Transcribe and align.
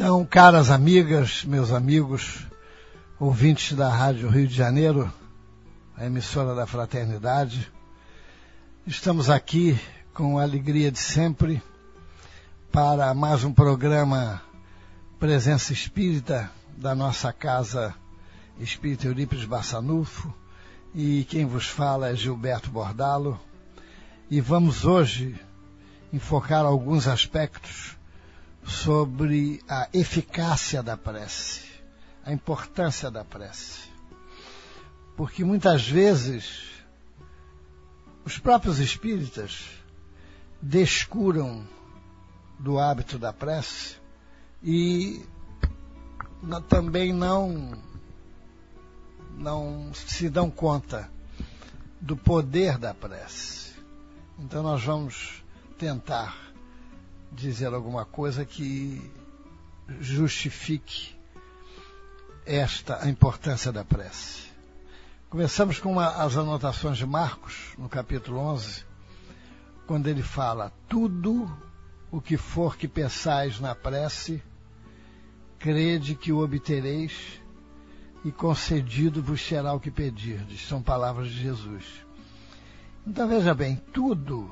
Então, 0.00 0.24
caras 0.24 0.70
amigas, 0.70 1.44
meus 1.44 1.72
amigos, 1.72 2.46
ouvintes 3.18 3.76
da 3.76 3.88
Rádio 3.88 4.28
Rio 4.28 4.46
de 4.46 4.54
Janeiro, 4.54 5.12
a 5.96 6.06
emissora 6.06 6.54
da 6.54 6.68
Fraternidade, 6.68 7.68
estamos 8.86 9.28
aqui 9.28 9.76
com 10.14 10.38
a 10.38 10.44
alegria 10.44 10.92
de 10.92 11.00
sempre 11.00 11.60
para 12.70 13.12
mais 13.12 13.42
um 13.42 13.52
programa 13.52 14.40
Presença 15.18 15.72
Espírita 15.72 16.48
da 16.76 16.94
nossa 16.94 17.32
casa 17.32 17.92
Espírita 18.60 19.08
Eurípides 19.08 19.46
Bassanufo 19.46 20.32
e 20.94 21.24
quem 21.24 21.44
vos 21.44 21.66
fala 21.66 22.10
é 22.10 22.14
Gilberto 22.14 22.70
Bordalo. 22.70 23.36
E 24.30 24.40
vamos 24.40 24.84
hoje 24.84 25.34
enfocar 26.12 26.64
alguns 26.64 27.08
aspectos 27.08 27.97
sobre 28.68 29.62
a 29.66 29.88
eficácia 29.94 30.82
da 30.82 30.96
prece, 30.96 31.62
a 32.24 32.32
importância 32.32 33.10
da 33.10 33.24
prece. 33.24 33.88
Porque 35.16 35.42
muitas 35.42 35.88
vezes 35.88 36.68
os 38.24 38.38
próprios 38.38 38.78
espíritas 38.78 39.64
descuram 40.60 41.66
do 42.58 42.78
hábito 42.78 43.18
da 43.18 43.32
prece 43.32 43.96
e 44.62 45.24
também 46.68 47.12
não 47.12 47.72
não 49.36 49.92
se 49.94 50.28
dão 50.28 50.50
conta 50.50 51.08
do 52.00 52.16
poder 52.16 52.76
da 52.76 52.92
prece. 52.92 53.72
Então 54.38 54.62
nós 54.62 54.82
vamos 54.84 55.42
tentar 55.78 56.47
dizer 57.32 57.72
alguma 57.72 58.04
coisa 58.04 58.44
que 58.44 59.00
justifique 60.00 61.16
esta 62.44 63.04
a 63.04 63.08
importância 63.08 63.70
da 63.70 63.84
prece. 63.84 64.48
Começamos 65.28 65.78
com 65.78 65.92
uma, 65.92 66.08
as 66.22 66.36
anotações 66.36 66.96
de 66.96 67.06
Marcos, 67.06 67.74
no 67.76 67.88
capítulo 67.88 68.38
11, 68.38 68.84
quando 69.86 70.06
ele 70.06 70.22
fala: 70.22 70.72
Tudo 70.88 71.50
o 72.10 72.20
que 72.20 72.36
for 72.36 72.76
que 72.76 72.88
pensais 72.88 73.60
na 73.60 73.74
prece, 73.74 74.42
crede 75.58 76.14
que 76.14 76.32
o 76.32 76.42
obtereis 76.42 77.40
e 78.24 78.32
concedido 78.32 79.22
vos 79.22 79.40
será 79.40 79.74
o 79.74 79.80
que 79.80 79.90
pedirdes. 79.90 80.66
São 80.66 80.82
palavras 80.82 81.28
de 81.28 81.40
Jesus. 81.40 81.84
Então 83.06 83.28
veja 83.28 83.54
bem, 83.54 83.76
tudo 83.92 84.50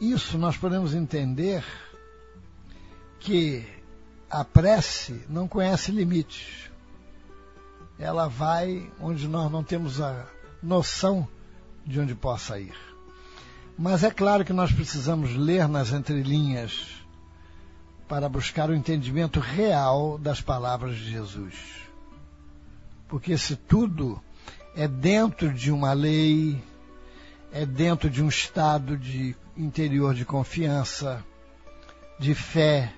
isso 0.00 0.38
nós 0.38 0.56
podemos 0.56 0.94
entender 0.94 1.64
que 3.20 3.66
a 4.30 4.44
prece 4.44 5.24
não 5.28 5.48
conhece 5.48 5.90
limites. 5.90 6.70
Ela 7.98 8.28
vai 8.28 8.90
onde 9.00 9.26
nós 9.26 9.50
não 9.50 9.64
temos 9.64 10.00
a 10.00 10.26
noção 10.62 11.26
de 11.84 12.00
onde 12.00 12.14
possa 12.14 12.58
ir. 12.58 12.74
Mas 13.78 14.02
é 14.02 14.10
claro 14.10 14.44
que 14.44 14.52
nós 14.52 14.72
precisamos 14.72 15.34
ler 15.34 15.68
nas 15.68 15.92
entrelinhas 15.92 17.04
para 18.08 18.28
buscar 18.28 18.70
o 18.70 18.74
entendimento 18.74 19.40
real 19.40 20.18
das 20.18 20.40
palavras 20.40 20.96
de 20.96 21.10
Jesus. 21.10 21.54
Porque 23.08 23.36
se 23.36 23.56
tudo 23.56 24.20
é 24.74 24.86
dentro 24.86 25.52
de 25.52 25.70
uma 25.70 25.92
lei, 25.92 26.62
é 27.56 27.64
dentro 27.64 28.10
de 28.10 28.22
um 28.22 28.28
estado 28.28 28.98
de 28.98 29.34
interior 29.56 30.14
de 30.14 30.26
confiança, 30.26 31.24
de 32.18 32.34
fé 32.34 32.92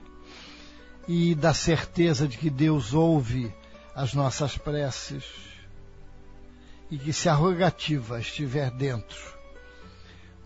e 1.07 1.33
da 1.37 1.55
certeza 1.55 2.27
de 2.27 2.37
que 2.37 2.51
Deus 2.51 2.93
ouve 2.93 3.55
as 3.95 4.15
nossas 4.15 4.59
preces 4.59 5.23
e 6.91 6.99
que 6.99 7.13
se 7.13 7.29
a 7.29 7.35
rogativa 7.35 8.19
estiver 8.19 8.69
dentro 8.73 9.39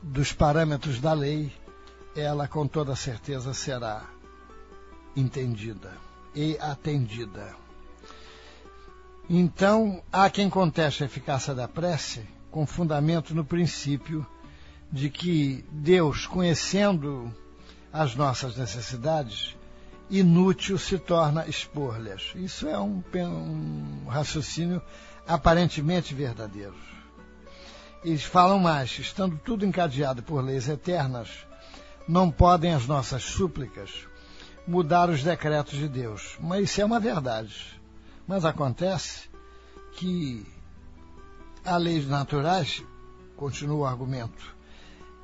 dos 0.02 0.30
parâmetros 0.30 1.00
da 1.00 1.14
lei, 1.14 1.50
ela 2.14 2.46
com 2.46 2.66
toda 2.66 2.94
certeza 2.94 3.54
será 3.54 4.04
entendida 5.16 5.90
e 6.34 6.58
atendida. 6.58 7.56
Então, 9.30 10.02
há 10.12 10.28
quem 10.28 10.50
conteste 10.50 11.02
a 11.02 11.06
eficácia 11.06 11.54
da 11.54 11.66
prece 11.66 12.28
com 12.52 12.66
fundamento 12.66 13.34
no 13.34 13.44
princípio 13.44 14.24
de 14.92 15.08
que 15.08 15.64
Deus, 15.72 16.26
conhecendo 16.26 17.34
as 17.90 18.14
nossas 18.14 18.56
necessidades, 18.56 19.56
inútil 20.10 20.78
se 20.78 20.98
torna 20.98 21.48
expor-lhes. 21.48 22.32
Isso 22.34 22.68
é 22.68 22.78
um, 22.78 23.02
um, 23.14 24.06
raciocínio 24.06 24.82
aparentemente 25.26 26.14
verdadeiro. 26.14 26.74
Eles 28.04 28.22
falam 28.22 28.58
mais, 28.58 28.98
estando 28.98 29.38
tudo 29.38 29.64
encadeado 29.64 30.22
por 30.22 30.44
leis 30.44 30.68
eternas, 30.68 31.30
não 32.06 32.30
podem 32.30 32.74
as 32.74 32.86
nossas 32.86 33.22
súplicas 33.22 33.90
mudar 34.66 35.08
os 35.08 35.22
decretos 35.22 35.78
de 35.78 35.88
Deus. 35.88 36.36
Mas 36.38 36.64
isso 36.64 36.82
é 36.82 36.84
uma 36.84 37.00
verdade. 37.00 37.80
Mas 38.26 38.44
acontece 38.44 39.30
que 39.92 40.44
há 41.64 41.76
leis 41.76 42.06
naturais, 42.06 42.82
continua 43.36 43.76
o 43.76 43.86
argumento, 43.86 44.54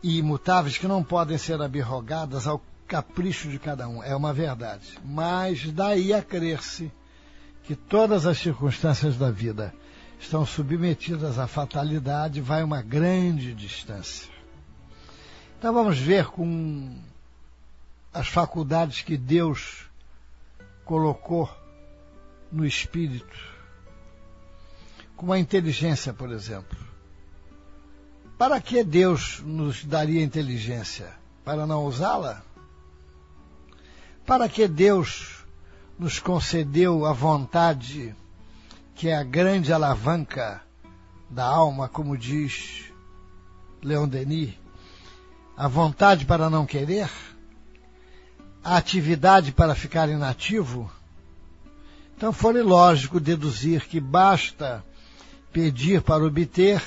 e 0.03 0.19
imutáveis 0.19 0.79
que 0.79 0.87
não 0.87 1.03
podem 1.03 1.39
ser 1.39 1.61
abrogadas 1.61 2.47
ao 2.47 2.63
capricho 2.87 3.49
de 3.49 3.59
cada 3.59 3.89
um. 3.89 4.03
É 4.03 4.15
uma 4.15 4.33
verdade. 4.33 4.99
Mas 5.05 5.71
daí 5.71 6.13
a 6.13 6.23
crer-se 6.23 6.91
que 7.65 7.77
todas 7.77 8.27
as 8.27 8.39
circunstâncias 8.39 9.17
da 9.17 9.31
vida 9.31 9.75
estão 10.19 10.45
submetidas 10.47 11.39
à 11.39 11.47
fatalidade 11.47 12.41
vai 12.41 12.63
uma 12.63 12.83
grande 12.83 13.55
distância. 13.55 14.33
Então 15.59 15.73
vamos 15.75 15.99
ver 15.99 16.27
com 16.27 16.97
as 18.13 18.29
faculdades 18.29 19.03
que 19.03 19.17
Deus 19.17 19.89
colocou 20.85 21.51
no 22.51 22.65
espírito 22.65 23.48
como 25.19 25.33
a 25.33 25.39
inteligência, 25.39 26.15
por 26.15 26.31
exemplo. 26.31 26.79
Para 28.39 28.61
que 28.61 28.85
Deus 28.85 29.43
nos 29.45 29.85
daria 29.85 30.23
inteligência? 30.23 31.13
Para 31.45 31.67
não 31.67 31.85
usá-la? 31.85 32.41
Para 34.25 34.49
que 34.49 34.69
Deus 34.69 35.45
nos 35.99 36.21
concedeu 36.21 37.05
a 37.05 37.13
vontade, 37.13 38.15
que 38.95 39.09
é 39.09 39.17
a 39.17 39.25
grande 39.25 39.73
alavanca 39.73 40.63
da 41.29 41.45
alma, 41.45 41.89
como 41.89 42.17
diz 42.17 42.85
Leon 43.83 44.07
Denis? 44.07 44.55
A 45.57 45.67
vontade 45.67 46.27
para 46.27 46.49
não 46.49 46.65
querer? 46.65 47.11
A 48.63 48.77
atividade 48.77 49.51
para 49.51 49.75
ficar 49.75 50.09
inativo? 50.09 50.89
Então 52.17 52.33
foi 52.33 52.63
lógico 52.63 53.19
deduzir 53.19 53.85
que 53.89 53.99
basta 53.99 54.85
pedir 55.53 56.03
para 56.03 56.25
obter 56.25 56.83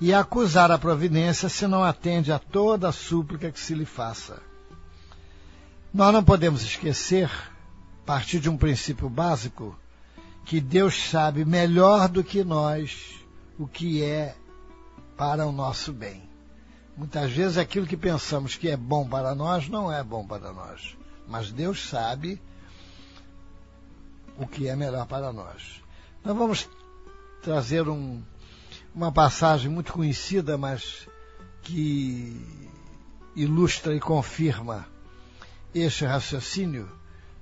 e 0.00 0.12
acusar 0.12 0.70
a 0.70 0.78
providência 0.78 1.48
se 1.48 1.66
não 1.66 1.84
atende 1.84 2.32
a 2.32 2.38
toda 2.38 2.88
a 2.88 2.92
súplica 2.92 3.50
que 3.50 3.60
se 3.60 3.74
lhe 3.74 3.84
faça. 3.84 4.42
Nós 5.92 6.12
não 6.12 6.24
podemos 6.24 6.62
esquecer, 6.62 7.30
a 8.02 8.06
partir 8.06 8.40
de 8.40 8.50
um 8.50 8.56
princípio 8.56 9.08
básico, 9.08 9.78
que 10.44 10.60
Deus 10.60 11.08
sabe 11.08 11.44
melhor 11.44 12.08
do 12.08 12.22
que 12.22 12.44
nós 12.44 13.14
o 13.58 13.66
que 13.66 14.02
é 14.02 14.34
para 15.16 15.46
o 15.46 15.52
nosso 15.52 15.92
bem. 15.92 16.28
Muitas 16.96 17.32
vezes 17.32 17.56
aquilo 17.56 17.86
que 17.86 17.96
pensamos 17.96 18.56
que 18.56 18.68
é 18.68 18.76
bom 18.76 19.08
para 19.08 19.34
nós 19.34 19.68
não 19.68 19.90
é 19.90 20.02
bom 20.02 20.26
para 20.26 20.52
nós, 20.52 20.96
mas 21.28 21.50
Deus 21.50 21.88
sabe 21.88 22.40
o 24.38 24.46
que 24.46 24.68
é 24.68 24.76
melhor 24.76 25.06
para 25.06 25.32
nós. 25.32 25.82
Nós 26.24 26.36
vamos 26.36 26.68
trazer 27.44 27.86
um, 27.88 28.22
uma 28.94 29.12
passagem 29.12 29.70
muito 29.70 29.92
conhecida, 29.92 30.56
mas 30.56 31.06
que 31.62 32.40
ilustra 33.36 33.94
e 33.94 34.00
confirma 34.00 34.86
este 35.74 36.06
raciocínio 36.06 36.90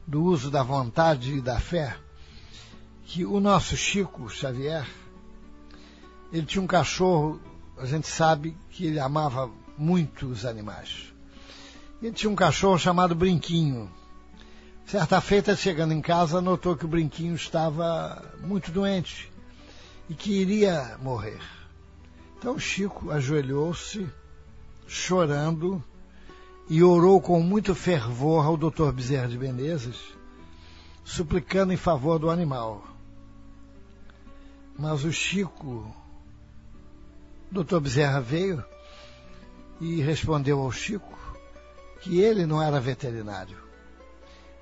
do 0.05 0.25
uso 0.25 0.51
da 0.51 0.65
vontade 0.65 1.35
e 1.35 1.41
da 1.41 1.61
fé, 1.61 1.97
que 3.05 3.25
o 3.25 3.39
nosso 3.39 3.77
Chico 3.77 4.29
Xavier, 4.29 4.85
ele 6.33 6.47
tinha 6.47 6.63
um 6.63 6.67
cachorro, 6.67 7.41
a 7.79 7.87
gente 7.87 8.09
sabe 8.09 8.57
que 8.71 8.87
ele 8.87 8.99
amava 8.99 9.49
muito 9.79 10.27
os 10.27 10.45
animais. 10.45 11.13
Ele 12.03 12.13
tinha 12.13 12.31
um 12.31 12.35
cachorro 12.35 12.79
chamado 12.79 13.15
Brinquinho. 13.15 13.89
Certa 14.85 15.21
feita, 15.21 15.55
chegando 15.55 15.95
em 15.95 16.01
casa, 16.01 16.41
notou 16.41 16.77
que 16.77 16.85
o 16.85 16.89
Brinquinho 16.89 17.37
estava 17.37 18.35
muito 18.43 18.73
doente 18.73 19.32
e 20.13 20.15
que 20.15 20.31
iria 20.31 20.99
morrer. 21.01 21.41
Então 22.37 22.59
Chico 22.59 23.11
ajoelhou-se, 23.11 24.07
chorando, 24.87 25.83
e 26.69 26.83
orou 26.83 27.19
com 27.19 27.41
muito 27.41 27.75
fervor 27.75 28.45
ao 28.45 28.59
Dr. 28.59 28.93
Bezerra 28.93 29.27
de 29.29 29.39
Menezes, 29.39 29.97
suplicando 31.03 31.73
em 31.73 31.79
favor 31.79 32.19
do 32.19 32.29
animal. 32.29 32.85
Mas 34.79 35.03
o 35.03 35.11
Chico, 35.11 35.91
Dr. 37.51 37.81
Bezerra 37.81 38.21
veio 38.21 38.63
e 39.81 40.03
respondeu 40.03 40.61
ao 40.61 40.71
Chico 40.71 41.19
que 42.03 42.21
ele 42.21 42.45
não 42.45 42.63
era 42.63 42.79
veterinário. 42.79 43.57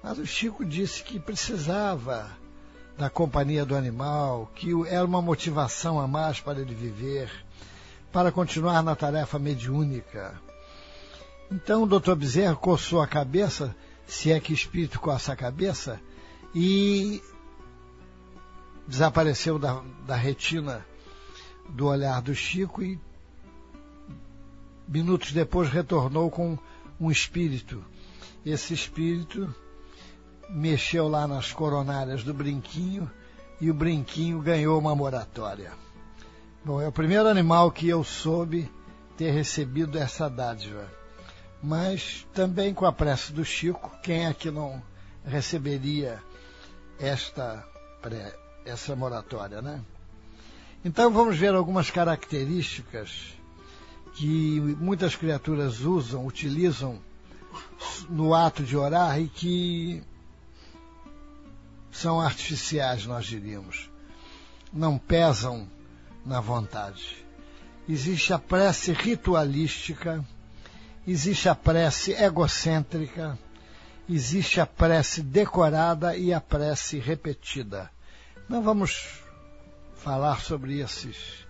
Mas 0.00 0.16
o 0.16 0.26
Chico 0.26 0.64
disse 0.64 1.02
que 1.02 1.18
precisava 1.18 2.30
da 3.00 3.08
companhia 3.08 3.64
do 3.64 3.74
animal, 3.74 4.52
que 4.54 4.68
era 4.86 5.06
uma 5.06 5.22
motivação 5.22 5.98
a 5.98 6.06
mais 6.06 6.38
para 6.38 6.60
ele 6.60 6.74
viver, 6.74 7.32
para 8.12 8.30
continuar 8.30 8.82
na 8.82 8.94
tarefa 8.94 9.38
mediúnica. 9.38 10.38
Então 11.50 11.84
o 11.84 11.86
doutor 11.86 12.14
Bezerra 12.14 12.54
coçou 12.54 13.00
a 13.00 13.06
cabeça, 13.06 13.74
se 14.06 14.30
é 14.30 14.38
que 14.38 14.52
espírito 14.52 15.00
coça 15.00 15.32
a 15.32 15.36
cabeça, 15.36 15.98
e 16.54 17.22
desapareceu 18.86 19.58
da, 19.58 19.82
da 20.06 20.14
retina 20.14 20.84
do 21.70 21.86
olhar 21.86 22.20
do 22.20 22.34
Chico 22.34 22.82
e 22.82 23.00
minutos 24.86 25.32
depois 25.32 25.70
retornou 25.70 26.30
com 26.30 26.58
um 27.00 27.10
espírito. 27.10 27.82
Esse 28.44 28.74
espírito 28.74 29.54
mexeu 30.50 31.08
lá 31.08 31.26
nas 31.26 31.52
coronárias 31.52 32.22
do 32.22 32.34
brinquinho 32.34 33.10
e 33.60 33.70
o 33.70 33.74
brinquinho 33.74 34.40
ganhou 34.40 34.78
uma 34.78 34.94
moratória. 34.94 35.72
Bom, 36.64 36.80
é 36.80 36.88
o 36.88 36.92
primeiro 36.92 37.28
animal 37.28 37.70
que 37.70 37.88
eu 37.88 38.04
soube 38.04 38.70
ter 39.16 39.30
recebido 39.30 39.98
essa 39.98 40.28
dádiva 40.28 41.00
mas 41.62 42.26
também 42.32 42.72
com 42.72 42.86
a 42.86 42.92
prece 42.92 43.32
do 43.32 43.44
Chico, 43.44 43.90
quem 44.02 44.26
é 44.26 44.34
que 44.34 44.50
não 44.50 44.82
receberia 45.24 46.22
esta 46.98 47.66
essa 48.64 48.96
moratória, 48.96 49.60
né? 49.60 49.82
Então 50.82 51.12
vamos 51.12 51.36
ver 51.36 51.54
algumas 51.54 51.90
características 51.90 53.34
que 54.14 54.58
muitas 54.80 55.14
criaturas 55.14 55.80
usam, 55.80 56.26
utilizam 56.26 56.98
no 58.08 58.34
ato 58.34 58.62
de 58.62 58.76
orar 58.76 59.20
e 59.20 59.28
que 59.28 60.02
são 61.90 62.20
artificiais, 62.20 63.06
nós 63.06 63.26
diríamos. 63.26 63.90
Não 64.72 64.98
pesam 64.98 65.68
na 66.24 66.40
vontade. 66.40 67.24
Existe 67.88 68.32
a 68.32 68.38
prece 68.38 68.92
ritualística, 68.92 70.24
existe 71.06 71.48
a 71.48 71.54
prece 71.54 72.12
egocêntrica, 72.12 73.38
existe 74.08 74.60
a 74.60 74.66
prece 74.66 75.22
decorada 75.22 76.16
e 76.16 76.32
a 76.32 76.40
prece 76.40 76.98
repetida. 76.98 77.90
Não 78.48 78.62
vamos 78.62 79.20
falar 79.96 80.40
sobre 80.40 80.80
esses, 80.80 81.46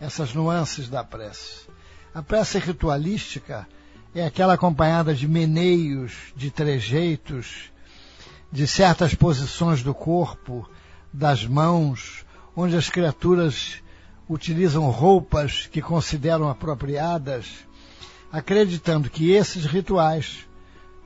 essas 0.00 0.32
nuances 0.32 0.88
da 0.88 1.04
prece. 1.04 1.66
A 2.14 2.22
prece 2.22 2.58
ritualística 2.58 3.66
é 4.14 4.24
aquela 4.24 4.54
acompanhada 4.54 5.14
de 5.14 5.26
meneios, 5.26 6.32
de 6.36 6.50
trejeitos, 6.50 7.72
de 8.54 8.68
certas 8.68 9.16
posições 9.16 9.82
do 9.82 9.92
corpo, 9.92 10.64
das 11.12 11.44
mãos, 11.44 12.24
onde 12.54 12.76
as 12.76 12.88
criaturas 12.88 13.82
utilizam 14.30 14.88
roupas 14.90 15.66
que 15.66 15.82
consideram 15.82 16.48
apropriadas 16.48 17.66
acreditando 18.30 19.10
que 19.10 19.32
esses 19.32 19.66
rituais 19.66 20.46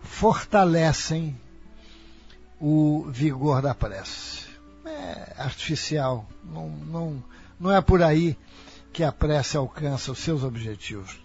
fortalecem 0.02 1.40
o 2.60 3.06
vigor 3.08 3.62
da 3.62 3.74
prece. 3.74 4.46
É 4.84 5.32
artificial, 5.38 6.28
não, 6.44 6.68
não, 6.68 7.24
não 7.58 7.72
é 7.74 7.80
por 7.80 8.02
aí 8.02 8.36
que 8.92 9.02
a 9.02 9.10
prece 9.10 9.56
alcança 9.56 10.12
os 10.12 10.18
seus 10.18 10.44
objetivos. 10.44 11.18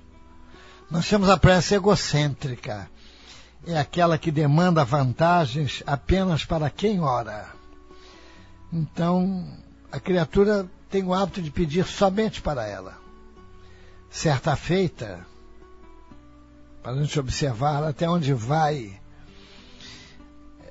Nós 0.89 1.05
temos 1.09 1.27
a 1.27 1.35
prece 1.35 1.75
egocêntrica, 1.75 2.89
é 3.65 3.77
aquela 3.77 4.17
que 4.17 4.31
demanda 4.31 4.83
vantagens 4.83 5.81
apenas 5.85 6.43
para 6.43 6.69
quem 6.69 6.99
ora. 6.99 7.47
Então, 8.71 9.47
a 9.91 9.99
criatura 9.99 10.67
tem 10.89 11.03
o 11.03 11.13
hábito 11.13 11.41
de 11.41 11.49
pedir 11.49 11.85
somente 11.85 12.41
para 12.41 12.67
ela. 12.67 12.97
Certa 14.09 14.55
feita, 14.55 15.25
para 16.81 16.91
a 16.91 16.95
gente 16.95 17.19
observar 17.19 17.83
até 17.83 18.09
onde 18.09 18.33
vai, 18.33 18.99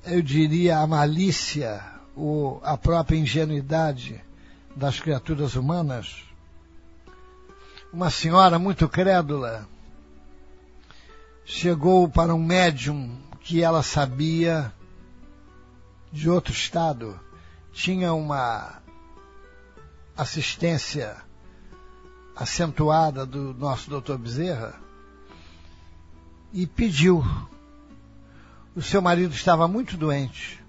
eu 0.05 0.21
diria, 0.21 0.79
a 0.79 0.87
malícia 0.87 1.83
ou 2.15 2.61
a 2.63 2.77
própria 2.77 3.17
ingenuidade 3.17 4.23
das 4.77 5.01
criaturas 5.01 5.57
humanas. 5.57 6.23
Uma 7.93 8.11
senhora 8.11 8.59
muito 8.59 8.89
crédula 8.89 9.67
chegou 11.45 12.09
para 12.09 12.35
um 12.35 12.43
médium 12.43 13.19
que 13.41 13.63
ela 13.63 13.83
sabia 13.83 14.73
de 16.13 16.29
outro 16.29 16.53
estado, 16.53 17.19
tinha 17.73 18.13
uma 18.13 18.81
assistência 20.17 21.17
acentuada 22.37 23.25
do 23.27 23.55
nosso 23.55 23.89
doutor 23.91 24.19
Bezerra, 24.19 24.81
e 26.53 26.67
pediu. 26.67 27.25
O 28.75 28.83
seu 28.83 29.03
marido 29.03 29.35
estava 29.35 29.67
muito 29.67 29.97
doente. 29.97 30.63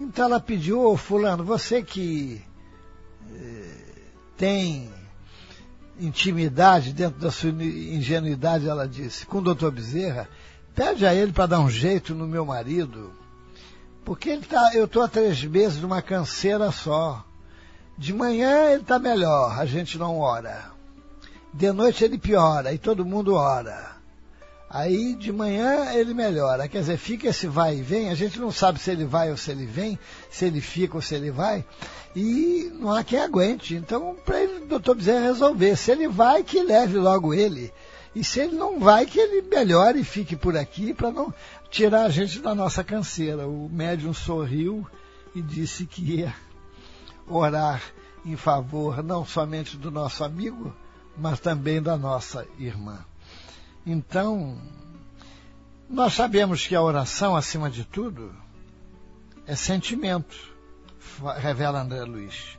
Então 0.00 0.24
ela 0.24 0.40
pediu, 0.40 0.80
ô 0.80 0.92
oh, 0.92 0.96
fulano, 0.96 1.44
você 1.44 1.82
que 1.82 2.42
eh, 3.32 4.10
tem 4.36 4.90
intimidade 6.00 6.92
dentro 6.92 7.20
da 7.20 7.30
sua 7.30 7.50
ingenuidade, 7.50 8.68
ela 8.68 8.88
disse, 8.88 9.26
com 9.26 9.38
o 9.38 9.42
doutor 9.42 9.70
Bezerra, 9.70 10.28
pede 10.74 11.06
a 11.06 11.14
ele 11.14 11.32
para 11.32 11.46
dar 11.46 11.60
um 11.60 11.70
jeito 11.70 12.14
no 12.14 12.26
meu 12.26 12.44
marido, 12.44 13.12
porque 14.04 14.30
ele 14.30 14.44
tá, 14.46 14.72
eu 14.74 14.86
estou 14.86 15.02
há 15.02 15.08
três 15.08 15.44
meses 15.44 15.80
numa 15.80 16.02
canseira 16.02 16.70
só. 16.72 17.24
De 17.96 18.14
manhã 18.14 18.70
ele 18.70 18.80
está 18.82 18.98
melhor, 18.98 19.58
a 19.58 19.66
gente 19.66 19.98
não 19.98 20.18
ora. 20.18 20.72
De 21.52 21.70
noite 21.72 22.04
ele 22.04 22.16
piora 22.16 22.72
e 22.72 22.78
todo 22.78 23.04
mundo 23.04 23.34
ora. 23.34 23.99
Aí 24.72 25.16
de 25.16 25.32
manhã 25.32 25.92
ele 25.94 26.14
melhora. 26.14 26.68
Quer 26.68 26.78
dizer, 26.78 26.96
fica 26.96 27.26
esse 27.26 27.48
vai 27.48 27.78
e 27.78 27.82
vem, 27.82 28.08
a 28.08 28.14
gente 28.14 28.38
não 28.38 28.52
sabe 28.52 28.78
se 28.78 28.88
ele 28.88 29.04
vai 29.04 29.28
ou 29.28 29.36
se 29.36 29.50
ele 29.50 29.66
vem, 29.66 29.98
se 30.30 30.44
ele 30.44 30.60
fica 30.60 30.94
ou 30.94 31.02
se 31.02 31.12
ele 31.12 31.32
vai, 31.32 31.64
e 32.14 32.70
não 32.78 32.92
há 32.92 33.02
quem 33.02 33.18
aguente. 33.18 33.74
Então, 33.74 34.16
para 34.24 34.40
ele, 34.40 34.64
o 34.64 34.68
doutor 34.68 34.94
Bezerra 34.94 35.26
resolver. 35.26 35.74
Se 35.74 35.90
ele 35.90 36.06
vai, 36.06 36.44
que 36.44 36.62
leve 36.62 36.96
logo 36.98 37.34
ele. 37.34 37.72
E 38.14 38.22
se 38.22 38.38
ele 38.38 38.54
não 38.54 38.78
vai, 38.78 39.06
que 39.06 39.18
ele 39.18 39.42
melhore 39.42 40.00
e 40.00 40.04
fique 40.04 40.36
por 40.36 40.56
aqui 40.56 40.94
para 40.94 41.10
não 41.10 41.34
tirar 41.68 42.02
a 42.02 42.08
gente 42.08 42.38
da 42.38 42.54
nossa 42.54 42.84
canseira. 42.84 43.48
O 43.48 43.68
médium 43.68 44.14
sorriu 44.14 44.86
e 45.34 45.42
disse 45.42 45.84
que 45.84 46.18
ia 46.18 46.34
orar 47.26 47.82
em 48.24 48.36
favor 48.36 49.02
não 49.02 49.24
somente 49.24 49.76
do 49.76 49.90
nosso 49.90 50.22
amigo, 50.22 50.72
mas 51.18 51.40
também 51.40 51.82
da 51.82 51.96
nossa 51.96 52.46
irmã. 52.56 53.04
Então, 53.86 54.58
nós 55.88 56.14
sabemos 56.14 56.66
que 56.66 56.74
a 56.74 56.82
oração, 56.82 57.34
acima 57.34 57.70
de 57.70 57.84
tudo, 57.84 58.34
é 59.46 59.56
sentimento. 59.56 60.36
revela 61.38 61.80
André 61.80 62.04
Luiz. 62.04 62.58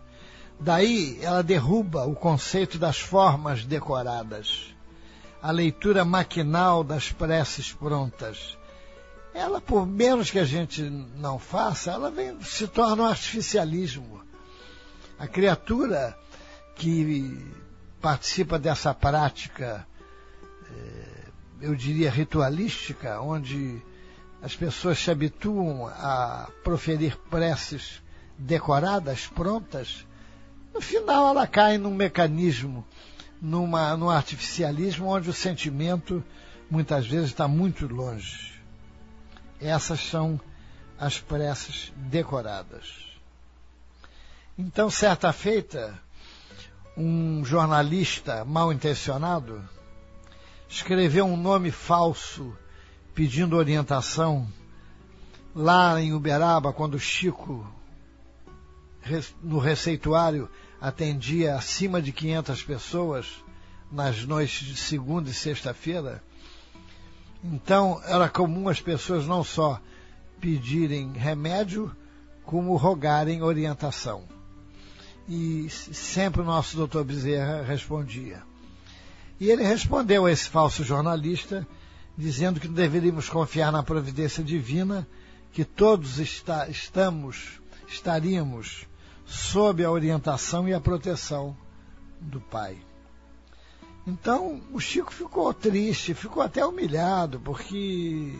Daí 0.59 1.17
ela 1.21 1.41
derruba 1.41 2.05
o 2.05 2.13
conceito 2.13 2.77
das 2.77 2.99
formas 2.99 3.65
decoradas, 3.65 4.75
a 5.41 5.49
leitura 5.49 6.05
maquinal 6.05 6.83
das 6.83 7.11
preces 7.11 7.71
prontas. 7.71 8.57
Ela, 9.33 9.61
por 9.61 9.87
menos 9.87 10.29
que 10.29 10.37
a 10.37 10.45
gente 10.45 10.83
não 10.83 11.39
faça, 11.39 11.91
ela 11.91 12.11
vem, 12.11 12.39
se 12.43 12.67
torna 12.67 13.03
um 13.03 13.07
artificialismo. 13.07 14.21
A 15.17 15.25
criatura 15.25 16.17
que 16.75 17.43
participa 18.01 18.59
dessa 18.59 18.93
prática, 18.93 19.87
eh, 20.69 21.10
eu 21.61 21.75
diria 21.75 22.09
ritualística, 22.09 23.21
onde 23.21 23.81
as 24.41 24.55
pessoas 24.55 24.97
se 24.97 25.11
habituam 25.11 25.87
a 25.87 26.49
proferir 26.63 27.15
preces 27.29 28.01
decoradas, 28.37 29.27
prontas, 29.27 30.05
no 30.73 30.81
final, 30.81 31.29
ela 31.29 31.45
cai 31.45 31.77
num 31.77 31.93
mecanismo, 31.93 32.85
numa, 33.41 33.95
num 33.97 34.09
artificialismo 34.09 35.07
onde 35.07 35.29
o 35.29 35.33
sentimento 35.33 36.23
muitas 36.69 37.05
vezes 37.05 37.27
está 37.27 37.47
muito 37.47 37.87
longe. 37.87 38.59
Essas 39.59 39.99
são 39.99 40.39
as 40.97 41.19
preces 41.19 41.91
decoradas. 41.95 43.11
Então, 44.57 44.89
certa 44.89 45.31
feita, 45.33 45.99
um 46.95 47.43
jornalista 47.43 48.45
mal 48.45 48.71
intencionado 48.71 49.61
escreveu 50.71 51.25
um 51.25 51.35
nome 51.35 51.69
falso 51.69 52.57
pedindo 53.13 53.57
orientação 53.57 54.47
lá 55.53 56.01
em 56.01 56.13
Uberaba, 56.13 56.71
quando 56.71 56.97
Chico 56.97 57.67
no 59.43 59.59
receituário 59.59 60.49
atendia 60.79 61.55
acima 61.55 62.01
de 62.01 62.13
500 62.13 62.63
pessoas 62.63 63.43
nas 63.91 64.23
noites 64.23 64.65
de 64.65 64.77
segunda 64.77 65.29
e 65.29 65.33
sexta-feira. 65.33 66.23
Então, 67.43 68.01
era 68.05 68.29
comum 68.29 68.69
as 68.69 68.79
pessoas 68.79 69.27
não 69.27 69.43
só 69.43 69.81
pedirem 70.39 71.11
remédio, 71.11 71.93
como 72.45 72.77
rogarem 72.77 73.43
orientação. 73.43 74.23
E 75.27 75.69
sempre 75.69 76.41
o 76.41 76.45
nosso 76.45 76.77
doutor 76.77 77.03
Bezerra 77.03 77.61
respondia. 77.61 78.50
E 79.41 79.49
ele 79.49 79.63
respondeu 79.63 80.27
a 80.27 80.31
esse 80.31 80.47
falso 80.47 80.83
jornalista, 80.83 81.67
dizendo 82.15 82.59
que 82.59 82.67
deveríamos 82.67 83.27
confiar 83.27 83.71
na 83.71 83.81
providência 83.81 84.43
divina, 84.43 85.07
que 85.51 85.65
todos 85.65 86.19
está, 86.19 86.69
estamos, 86.69 87.59
estaríamos 87.87 88.85
sob 89.25 89.83
a 89.83 89.89
orientação 89.89 90.69
e 90.69 90.75
a 90.75 90.79
proteção 90.79 91.57
do 92.19 92.39
pai. 92.39 92.77
Então 94.05 94.61
o 94.71 94.79
Chico 94.79 95.11
ficou 95.11 95.51
triste, 95.55 96.13
ficou 96.13 96.43
até 96.43 96.63
humilhado, 96.63 97.39
porque 97.39 98.31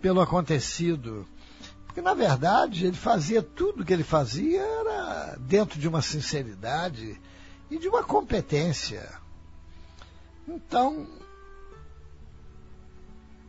pelo 0.00 0.20
acontecido. 0.20 1.26
Porque 1.84 2.00
na 2.00 2.14
verdade 2.14 2.86
ele 2.86 2.96
fazia 2.96 3.42
tudo 3.42 3.82
o 3.82 3.84
que 3.84 3.92
ele 3.92 4.04
fazia 4.04 4.62
era 4.62 5.36
dentro 5.40 5.80
de 5.80 5.88
uma 5.88 6.00
sinceridade 6.00 7.20
e 7.68 7.76
de 7.76 7.88
uma 7.88 8.04
competência. 8.04 9.19
Então, 10.52 11.06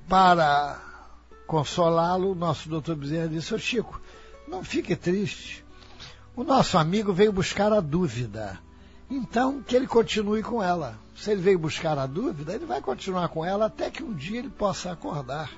para 0.07 0.79
consolá-lo, 1.47 2.35
nosso 2.35 2.69
doutor 2.69 2.95
Bezerra 2.95 3.27
disse, 3.27 3.55
ô 3.55 3.57
Chico, 3.57 3.99
não 4.47 4.63
fique 4.63 4.95
triste. 4.95 5.65
O 6.35 6.43
nosso 6.43 6.77
amigo 6.77 7.11
veio 7.11 7.33
buscar 7.33 7.73
a 7.73 7.81
dúvida. 7.81 8.59
Então, 9.09 9.63
que 9.63 9.75
ele 9.75 9.87
continue 9.87 10.43
com 10.43 10.61
ela. 10.61 10.95
Se 11.15 11.31
ele 11.31 11.41
veio 11.41 11.57
buscar 11.57 11.97
a 11.97 12.05
dúvida, 12.05 12.53
ele 12.53 12.67
vai 12.67 12.81
continuar 12.81 13.29
com 13.29 13.43
ela 13.43 13.65
até 13.65 13.89
que 13.89 14.03
um 14.03 14.13
dia 14.13 14.37
ele 14.37 14.51
possa 14.51 14.91
acordar. 14.91 15.51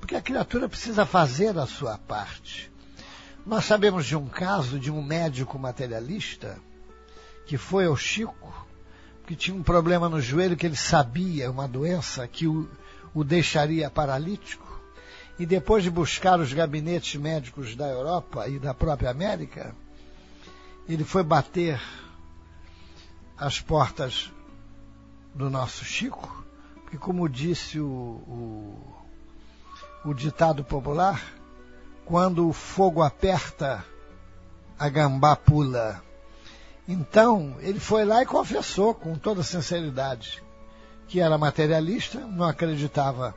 Porque 0.00 0.16
a 0.16 0.20
criatura 0.20 0.68
precisa 0.68 1.06
fazer 1.06 1.56
a 1.56 1.66
sua 1.66 1.96
parte. 1.98 2.68
Nós 3.46 3.64
sabemos 3.64 4.06
de 4.06 4.16
um 4.16 4.26
caso 4.26 4.76
de 4.76 4.90
um 4.90 5.02
médico 5.02 5.56
materialista 5.56 6.58
que 7.46 7.56
foi 7.56 7.86
ao 7.86 7.96
Chico, 7.96 8.67
que 9.28 9.36
tinha 9.36 9.54
um 9.54 9.62
problema 9.62 10.08
no 10.08 10.22
joelho 10.22 10.56
que 10.56 10.64
ele 10.64 10.74
sabia, 10.74 11.50
uma 11.50 11.68
doença 11.68 12.26
que 12.26 12.46
o, 12.46 12.66
o 13.12 13.22
deixaria 13.22 13.90
paralítico 13.90 14.66
e 15.38 15.44
depois 15.44 15.84
de 15.84 15.90
buscar 15.90 16.40
os 16.40 16.54
gabinetes 16.54 17.20
médicos 17.20 17.76
da 17.76 17.86
Europa 17.86 18.48
e 18.48 18.58
da 18.58 18.72
própria 18.72 19.10
América, 19.10 19.74
ele 20.88 21.04
foi 21.04 21.22
bater 21.22 21.78
as 23.36 23.60
portas 23.60 24.32
do 25.34 25.50
nosso 25.50 25.84
Chico, 25.84 26.42
porque 26.82 26.96
como 26.96 27.28
disse 27.28 27.78
o, 27.78 27.86
o, 27.86 28.96
o 30.06 30.14
ditado 30.14 30.64
popular, 30.64 31.22
quando 32.06 32.48
o 32.48 32.52
fogo 32.54 33.02
aperta, 33.02 33.84
a 34.78 34.88
gambá 34.88 35.36
pula. 35.36 36.07
Então, 36.88 37.54
ele 37.60 37.78
foi 37.78 38.06
lá 38.06 38.22
e 38.22 38.26
confessou 38.26 38.94
com 38.94 39.14
toda 39.14 39.42
sinceridade 39.42 40.42
que 41.06 41.20
era 41.20 41.36
materialista, 41.36 42.18
não 42.20 42.46
acreditava 42.46 43.34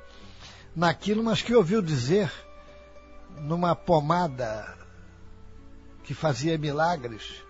naquilo, 0.76 1.22
mas 1.22 1.42
que 1.42 1.54
ouviu 1.54 1.82
dizer 1.82 2.32
numa 3.40 3.76
pomada 3.76 4.78
que 6.04 6.14
fazia 6.14 6.58
milagres, 6.58 7.44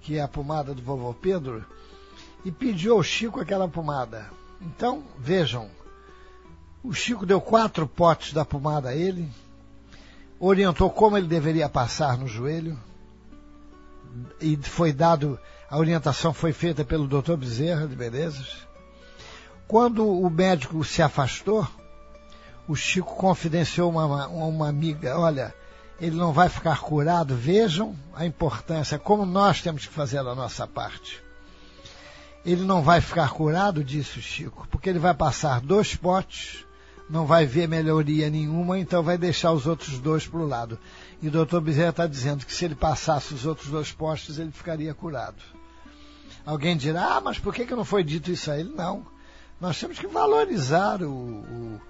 que 0.00 0.16
é 0.16 0.22
a 0.22 0.28
pomada 0.28 0.74
do 0.74 0.82
vovô 0.82 1.12
Pedro, 1.14 1.64
e 2.44 2.50
pediu 2.50 2.94
ao 2.94 3.02
Chico 3.02 3.40
aquela 3.40 3.68
pomada. 3.68 4.30
Então, 4.60 5.04
vejam, 5.18 5.70
o 6.82 6.92
Chico 6.92 7.24
deu 7.26 7.40
quatro 7.40 7.86
potes 7.86 8.32
da 8.32 8.44
pomada 8.44 8.90
a 8.90 8.94
ele, 8.94 9.28
orientou 10.40 10.90
como 10.90 11.16
ele 11.16 11.28
deveria 11.28 11.68
passar 11.68 12.18
no 12.18 12.26
joelho, 12.26 12.78
e 14.40 14.56
foi 14.56 14.92
dado, 14.92 15.38
a 15.68 15.78
orientação 15.78 16.32
foi 16.32 16.52
feita 16.52 16.84
pelo 16.84 17.06
doutor 17.06 17.36
Bezerra 17.36 17.86
de 17.86 17.96
Belezas. 17.96 18.66
Quando 19.66 20.06
o 20.06 20.28
médico 20.28 20.84
se 20.84 21.00
afastou, 21.00 21.66
o 22.68 22.74
Chico 22.74 23.14
confidenciou 23.16 23.90
uma, 23.90 24.26
uma 24.28 24.68
amiga, 24.68 25.18
olha, 25.18 25.54
ele 26.00 26.16
não 26.16 26.32
vai 26.32 26.48
ficar 26.48 26.80
curado, 26.80 27.34
vejam 27.34 27.96
a 28.14 28.26
importância, 28.26 28.98
como 28.98 29.24
nós 29.24 29.62
temos 29.62 29.86
que 29.86 29.92
fazer 29.92 30.18
a 30.18 30.34
nossa 30.34 30.66
parte. 30.66 31.22
Ele 32.44 32.64
não 32.64 32.82
vai 32.82 33.00
ficar 33.00 33.30
curado, 33.30 33.84
disse 33.84 34.18
o 34.18 34.22
Chico, 34.22 34.66
porque 34.70 34.90
ele 34.90 34.98
vai 34.98 35.14
passar 35.14 35.60
dois 35.60 35.94
potes, 35.94 36.66
não 37.08 37.24
vai 37.24 37.46
ver 37.46 37.68
melhoria 37.68 38.28
nenhuma, 38.28 38.78
então 38.78 39.02
vai 39.02 39.16
deixar 39.16 39.52
os 39.52 39.66
outros 39.66 39.98
dois 39.98 40.26
para 40.26 40.40
o 40.40 40.46
lado. 40.46 40.78
E 41.22 41.28
o 41.28 41.30
doutor 41.30 41.60
Bezerra 41.60 41.90
está 41.90 42.06
dizendo 42.06 42.44
que 42.44 42.52
se 42.52 42.64
ele 42.64 42.74
passasse 42.74 43.32
os 43.32 43.46
outros 43.46 43.68
dois 43.68 43.92
postes, 43.92 44.38
ele 44.38 44.50
ficaria 44.50 44.92
curado. 44.92 45.40
Alguém 46.44 46.76
dirá, 46.76 47.16
ah, 47.16 47.20
mas 47.20 47.38
por 47.38 47.54
que, 47.54 47.64
que 47.64 47.74
não 47.74 47.84
foi 47.84 48.02
dito 48.02 48.30
isso 48.30 48.50
a 48.50 48.58
ele? 48.58 48.74
Não. 48.74 49.06
Nós 49.60 49.78
temos 49.78 49.98
que 49.98 50.08
valorizar 50.08 51.00
o, 51.02 51.08
o 51.08 51.80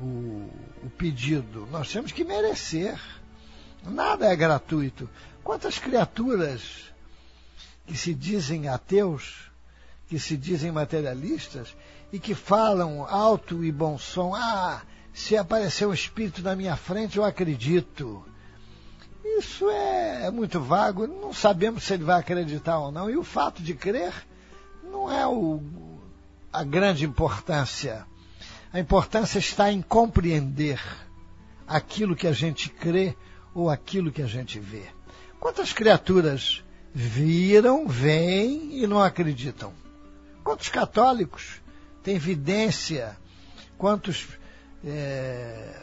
o, 0.00 0.50
o 0.84 0.90
pedido. 0.96 1.68
Nós 1.70 1.92
temos 1.92 2.10
que 2.10 2.24
merecer. 2.24 2.98
Nada 3.84 4.26
é 4.26 4.36
gratuito. 4.36 5.08
Quantas 5.44 5.78
criaturas 5.78 6.90
que 7.86 7.96
se 7.96 8.14
dizem 8.14 8.68
ateus, 8.68 9.50
que 10.08 10.18
se 10.18 10.36
dizem 10.36 10.72
materialistas 10.72 11.74
e 12.12 12.18
que 12.18 12.34
falam 12.34 13.04
alto 13.06 13.64
e 13.64 13.70
bom 13.70 13.98
som: 13.98 14.34
ah, 14.34 14.82
se 15.12 15.36
aparecer 15.36 15.86
um 15.86 15.94
espírito 15.94 16.42
na 16.42 16.56
minha 16.56 16.76
frente, 16.76 17.18
eu 17.18 17.24
acredito. 17.24 18.24
Isso 19.38 19.68
é, 19.70 20.26
é 20.26 20.30
muito 20.30 20.60
vago, 20.60 21.06
não 21.06 21.32
sabemos 21.32 21.84
se 21.84 21.94
ele 21.94 22.04
vai 22.04 22.20
acreditar 22.20 22.78
ou 22.78 22.90
não. 22.90 23.08
E 23.10 23.16
o 23.16 23.24
fato 23.24 23.62
de 23.62 23.74
crer 23.74 24.12
não 24.82 25.10
é 25.10 25.26
o, 25.26 25.62
a 26.52 26.64
grande 26.64 27.04
importância. 27.04 28.06
A 28.72 28.78
importância 28.78 29.38
está 29.38 29.70
em 29.72 29.82
compreender 29.82 30.80
aquilo 31.66 32.16
que 32.16 32.26
a 32.26 32.32
gente 32.32 32.68
crê 32.68 33.16
ou 33.54 33.70
aquilo 33.70 34.12
que 34.12 34.22
a 34.22 34.26
gente 34.26 34.58
vê. 34.58 34.84
Quantas 35.38 35.72
criaturas 35.72 36.62
viram, 36.92 37.86
veem 37.86 38.82
e 38.82 38.86
não 38.86 39.00
acreditam? 39.00 39.72
Quantos 40.44 40.68
católicos 40.68 41.60
têm 42.02 42.16
evidência? 42.16 43.16
Quantos 43.78 44.28
é, 44.84 45.80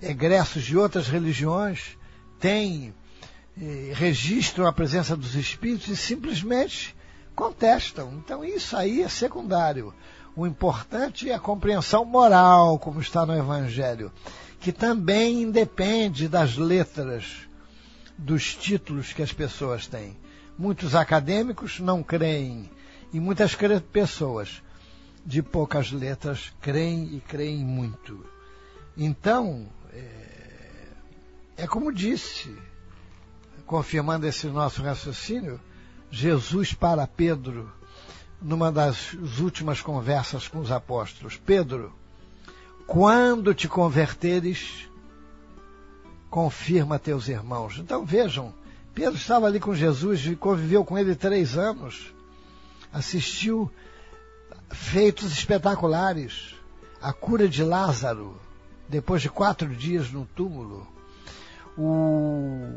egressos 0.00 0.64
de 0.64 0.76
outras 0.76 1.08
religiões 1.08 1.96
têm, 2.42 2.92
é, 3.60 3.92
registram 3.94 4.66
a 4.66 4.72
presença 4.72 5.16
dos 5.16 5.36
espíritos 5.36 5.88
e 5.88 5.96
simplesmente 5.96 6.94
contestam? 7.36 8.12
Então 8.14 8.44
isso 8.44 8.76
aí 8.76 9.00
é 9.02 9.08
secundário. 9.08 9.94
O 10.34 10.46
importante 10.46 11.30
é 11.30 11.34
a 11.34 11.38
compreensão 11.38 12.04
moral, 12.04 12.78
como 12.78 13.00
está 13.00 13.24
no 13.24 13.36
Evangelho, 13.36 14.10
que 14.60 14.72
também 14.72 15.42
independe 15.42 16.26
das 16.26 16.56
letras, 16.56 17.24
dos 18.18 18.54
títulos 18.54 19.12
que 19.12 19.22
as 19.22 19.32
pessoas 19.32 19.86
têm. 19.86 20.16
Muitos 20.58 20.94
acadêmicos 20.94 21.78
não 21.78 22.02
creem 22.02 22.68
e 23.12 23.20
muitas 23.20 23.56
pessoas 23.92 24.62
de 25.24 25.42
poucas 25.42 25.92
letras 25.92 26.52
creem 26.60 27.14
e 27.14 27.20
creem 27.20 27.64
muito. 27.64 28.24
Então, 28.96 29.66
é, 29.92 30.31
é 31.56 31.66
como 31.66 31.92
disse, 31.92 32.54
confirmando 33.66 34.26
esse 34.26 34.46
nosso 34.46 34.82
raciocínio, 34.82 35.60
Jesus 36.10 36.74
para 36.74 37.06
Pedro, 37.06 37.72
numa 38.40 38.70
das 38.70 39.14
últimas 39.40 39.80
conversas 39.80 40.48
com 40.48 40.58
os 40.58 40.70
apóstolos: 40.70 41.36
Pedro, 41.36 41.92
quando 42.86 43.54
te 43.54 43.68
converteres, 43.68 44.88
confirma 46.28 46.98
teus 46.98 47.28
irmãos. 47.28 47.78
Então 47.78 48.04
vejam, 48.04 48.52
Pedro 48.94 49.16
estava 49.16 49.46
ali 49.46 49.60
com 49.60 49.74
Jesus 49.74 50.26
e 50.26 50.36
conviveu 50.36 50.84
com 50.84 50.98
ele 50.98 51.14
três 51.14 51.56
anos, 51.56 52.12
assistiu 52.92 53.70
feitos 54.70 55.32
espetaculares, 55.32 56.54
a 57.00 57.12
cura 57.12 57.48
de 57.48 57.62
Lázaro, 57.62 58.38
depois 58.88 59.22
de 59.22 59.30
quatro 59.30 59.68
dias 59.74 60.10
no 60.10 60.26
túmulo, 60.26 60.86
o, 61.76 62.68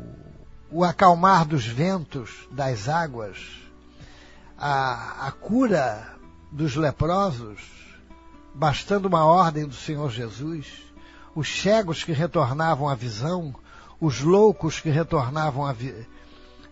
o 0.70 0.84
acalmar 0.84 1.46
dos 1.46 1.66
ventos, 1.66 2.48
das 2.50 2.88
águas, 2.88 3.38
a, 4.58 5.26
a 5.26 5.32
cura 5.32 6.14
dos 6.50 6.76
leprosos, 6.76 7.60
bastando 8.54 9.06
uma 9.06 9.24
ordem 9.24 9.66
do 9.66 9.74
Senhor 9.74 10.10
Jesus, 10.10 10.66
os 11.34 11.60
cegos 11.60 12.02
que 12.02 12.12
retornavam 12.12 12.88
à 12.88 12.94
visão, 12.94 13.54
os 14.00 14.20
loucos 14.20 14.80
que 14.80 14.88
retornavam 14.88 15.66
à, 15.66 15.74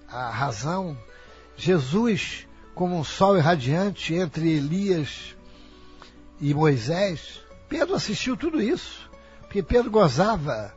à 0.09 0.31
razão, 0.31 0.97
Jesus 1.57 2.47
como 2.75 2.99
um 2.99 3.05
sol 3.05 3.37
irradiante 3.37 4.15
entre 4.15 4.51
Elias 4.57 5.37
e 6.41 6.53
Moisés. 6.53 7.41
Pedro 7.69 7.95
assistiu 7.95 8.37
tudo 8.37 8.61
isso, 8.61 9.09
porque 9.43 9.63
Pedro 9.63 9.91
gozava 9.91 10.75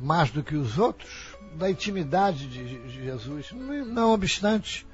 mais 0.00 0.30
do 0.30 0.42
que 0.42 0.56
os 0.56 0.78
outros 0.78 1.36
da 1.54 1.70
intimidade 1.70 2.46
de 2.46 2.88
Jesus. 2.90 3.52
Não 3.52 4.12
obstante, 4.12 4.86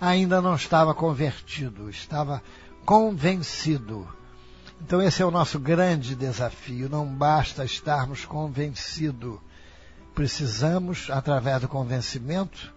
ainda 0.00 0.40
não 0.40 0.54
estava 0.54 0.94
convertido, 0.94 1.88
estava 1.88 2.42
convencido. 2.84 4.06
Então, 4.82 5.00
esse 5.00 5.22
é 5.22 5.24
o 5.24 5.30
nosso 5.30 5.58
grande 5.58 6.14
desafio. 6.14 6.88
Não 6.88 7.06
basta 7.06 7.64
estarmos 7.64 8.24
convencidos. 8.24 9.38
Precisamos, 10.14 11.08
através 11.10 11.62
do 11.62 11.68
convencimento, 11.68 12.72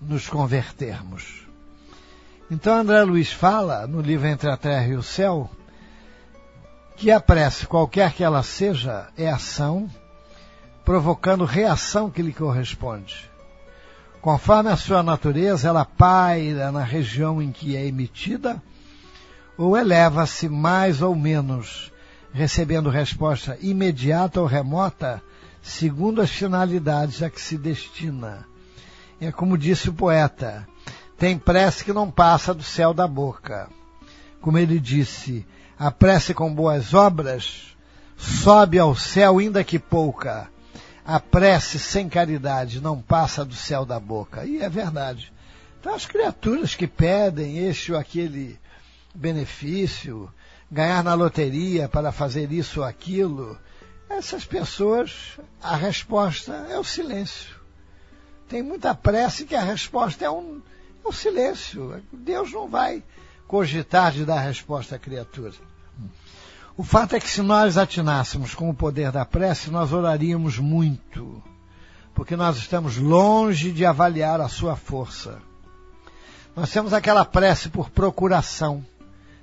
nos 0.00 0.28
convertermos. 0.28 1.46
Então 2.50 2.76
André 2.76 3.02
Luiz 3.02 3.32
fala, 3.32 3.86
no 3.86 4.00
livro 4.00 4.26
Entre 4.26 4.48
a 4.48 4.56
Terra 4.56 4.86
e 4.86 4.94
o 4.94 5.02
Céu, 5.02 5.50
que 6.96 7.10
a 7.10 7.20
prece, 7.20 7.66
qualquer 7.66 8.12
que 8.12 8.22
ela 8.22 8.42
seja, 8.42 9.08
é 9.16 9.28
ação, 9.28 9.90
provocando 10.86 11.44
reação 11.44 12.08
que 12.08 12.22
lhe 12.22 12.32
corresponde. 12.32 13.28
Conforme 14.20 14.70
a 14.70 14.76
sua 14.76 15.02
natureza, 15.02 15.68
ela 15.68 15.84
paira 15.84 16.70
na 16.70 16.84
região 16.84 17.42
em 17.42 17.50
que 17.50 17.76
é 17.76 17.84
emitida, 17.84 18.62
ou 19.58 19.76
eleva-se 19.76 20.48
mais 20.48 21.02
ou 21.02 21.12
menos, 21.16 21.92
recebendo 22.32 22.88
resposta 22.88 23.58
imediata 23.60 24.40
ou 24.40 24.46
remota, 24.46 25.20
segundo 25.60 26.22
as 26.22 26.30
finalidades 26.30 27.20
a 27.20 27.28
que 27.28 27.40
se 27.40 27.58
destina. 27.58 28.46
É 29.20 29.32
como 29.32 29.58
disse 29.58 29.90
o 29.90 29.92
poeta, 29.92 30.68
tem 31.18 31.36
prece 31.36 31.84
que 31.84 31.92
não 31.92 32.12
passa 32.12 32.54
do 32.54 32.62
céu 32.62 32.94
da 32.94 33.08
boca. 33.08 33.68
Como 34.40 34.56
ele 34.56 34.78
disse, 34.78 35.44
a 35.76 35.90
prece 35.90 36.32
com 36.32 36.54
boas 36.54 36.94
obras 36.94 37.76
sobe 38.16 38.78
ao 38.78 38.94
céu 38.94 39.40
ainda 39.40 39.64
que 39.64 39.80
pouca. 39.80 40.48
A 41.06 41.20
prece 41.20 41.78
sem 41.78 42.08
caridade 42.08 42.80
não 42.80 43.00
passa 43.00 43.44
do 43.44 43.54
céu 43.54 43.86
da 43.86 44.00
boca. 44.00 44.44
E 44.44 44.60
é 44.60 44.68
verdade. 44.68 45.32
Então 45.78 45.94
as 45.94 46.04
criaturas 46.04 46.74
que 46.74 46.88
pedem 46.88 47.58
este 47.58 47.92
ou 47.92 47.98
aquele 47.98 48.58
benefício, 49.14 50.28
ganhar 50.68 51.04
na 51.04 51.14
loteria 51.14 51.88
para 51.88 52.10
fazer 52.10 52.50
isso 52.50 52.80
ou 52.80 52.86
aquilo, 52.86 53.56
essas 54.10 54.44
pessoas, 54.44 55.38
a 55.62 55.76
resposta 55.76 56.52
é 56.70 56.76
o 56.76 56.82
silêncio. 56.82 57.54
Tem 58.48 58.60
muita 58.60 58.92
prece 58.92 59.44
que 59.44 59.54
a 59.54 59.62
resposta 59.62 60.24
é 60.24 60.30
um 60.30 60.60
o 61.04 61.12
silêncio. 61.12 62.02
Deus 62.12 62.52
não 62.52 62.66
vai 62.66 63.00
cogitar 63.46 64.10
de 64.10 64.24
dar 64.24 64.40
resposta 64.40 64.96
à 64.96 64.98
criatura. 64.98 65.54
O 66.78 66.84
fato 66.84 67.16
é 67.16 67.20
que 67.20 67.30
se 67.30 67.40
nós 67.40 67.78
atinássemos 67.78 68.54
com 68.54 68.68
o 68.68 68.74
poder 68.74 69.10
da 69.10 69.24
prece, 69.24 69.70
nós 69.70 69.94
oraríamos 69.94 70.58
muito, 70.58 71.42
porque 72.14 72.36
nós 72.36 72.58
estamos 72.58 72.98
longe 72.98 73.72
de 73.72 73.86
avaliar 73.86 74.42
a 74.42 74.48
sua 74.48 74.76
força. 74.76 75.38
Nós 76.54 76.70
temos 76.70 76.92
aquela 76.92 77.24
prece 77.24 77.70
por 77.70 77.88
procuração, 77.88 78.84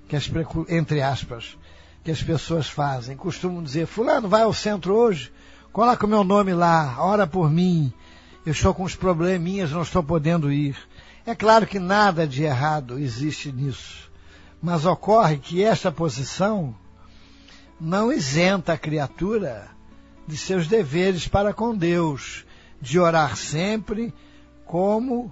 que 0.08 0.16
as, 0.16 0.30
entre 0.70 1.02
aspas, 1.02 1.58
que 2.04 2.12
as 2.12 2.22
pessoas 2.22 2.70
fazem. 2.70 3.18
Costumam 3.18 3.64
dizer, 3.64 3.88
fulano, 3.88 4.30
vai 4.30 4.44
ao 4.44 4.54
centro 4.54 4.94
hoje, 4.94 5.34
coloca 5.72 6.06
o 6.06 6.10
meu 6.10 6.24
nome 6.24 6.54
lá, 6.54 6.98
ora 7.00 7.26
por 7.26 7.50
mim, 7.50 7.92
eu 8.46 8.52
estou 8.52 8.76
com 8.76 8.84
uns 8.84 8.96
probleminhas, 8.96 9.72
não 9.72 9.82
estou 9.82 10.04
podendo 10.04 10.52
ir. 10.52 10.78
É 11.26 11.34
claro 11.34 11.66
que 11.66 11.80
nada 11.80 12.28
de 12.28 12.44
errado 12.44 13.00
existe 13.00 13.52
nisso, 13.52 14.12
mas 14.62 14.86
ocorre 14.86 15.40
que 15.40 15.64
esta 15.64 15.92
posição 15.92 16.76
não 17.80 18.12
isenta 18.12 18.74
a 18.74 18.78
criatura 18.78 19.70
de 20.28 20.38
seus 20.38 20.68
deveres 20.68 21.28
para 21.28 21.54
com 21.54 21.76
Deus, 21.76 22.46
de 22.82 23.00
orar 23.00 23.36
sempre 23.36 24.14
como 24.66 25.32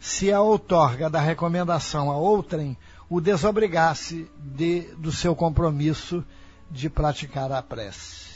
se 0.00 0.32
a 0.32 0.40
outorga 0.40 1.08
da 1.08 1.20
recomendação 1.20 2.10
a 2.10 2.16
outrem 2.16 2.76
o 3.08 3.20
desobrigasse 3.20 4.30
de, 4.38 4.82
do 4.96 5.12
seu 5.12 5.36
compromisso 5.36 6.24
de 6.70 6.88
praticar 6.88 7.52
a 7.52 7.62
prece. 7.62 8.32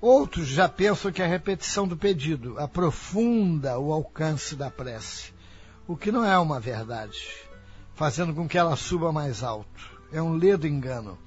Outros 0.00 0.48
já 0.48 0.68
pensam 0.68 1.12
que 1.12 1.22
a 1.22 1.26
repetição 1.26 1.86
do 1.86 1.96
pedido 1.96 2.58
aprofunda 2.58 3.78
o 3.78 3.92
alcance 3.92 4.56
da 4.56 4.70
prece 4.70 5.32
o 5.90 5.96
que 5.96 6.12
não 6.12 6.24
é 6.24 6.38
uma 6.38 6.60
verdade, 6.60 7.18
fazendo 7.96 8.32
com 8.32 8.46
que 8.46 8.56
ela 8.56 8.76
suba 8.76 9.10
mais 9.10 9.42
alto. 9.42 9.98
É 10.12 10.22
um 10.22 10.34
ledo 10.34 10.64
engano. 10.64 11.18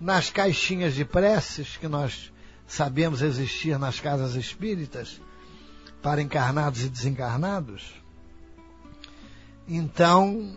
Nas 0.00 0.30
caixinhas 0.30 0.94
de 0.94 1.04
preces 1.04 1.76
que 1.76 1.88
nós 1.88 2.32
sabemos 2.66 3.22
existir 3.22 3.78
nas 3.78 4.00
casas 4.00 4.34
espíritas, 4.34 5.20
para 6.02 6.20
encarnados 6.20 6.82
e 6.82 6.88
desencarnados, 6.88 7.94
então, 9.68 10.56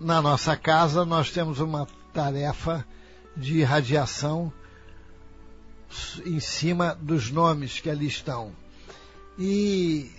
na 0.00 0.22
nossa 0.22 0.56
casa, 0.56 1.04
nós 1.04 1.30
temos 1.30 1.60
uma 1.60 1.86
tarefa 2.14 2.86
de 3.36 3.58
irradiação 3.58 4.50
em 6.24 6.40
cima 6.40 6.94
dos 6.94 7.30
nomes 7.30 7.78
que 7.78 7.90
ali 7.90 8.06
estão. 8.06 8.52
E 9.38 10.10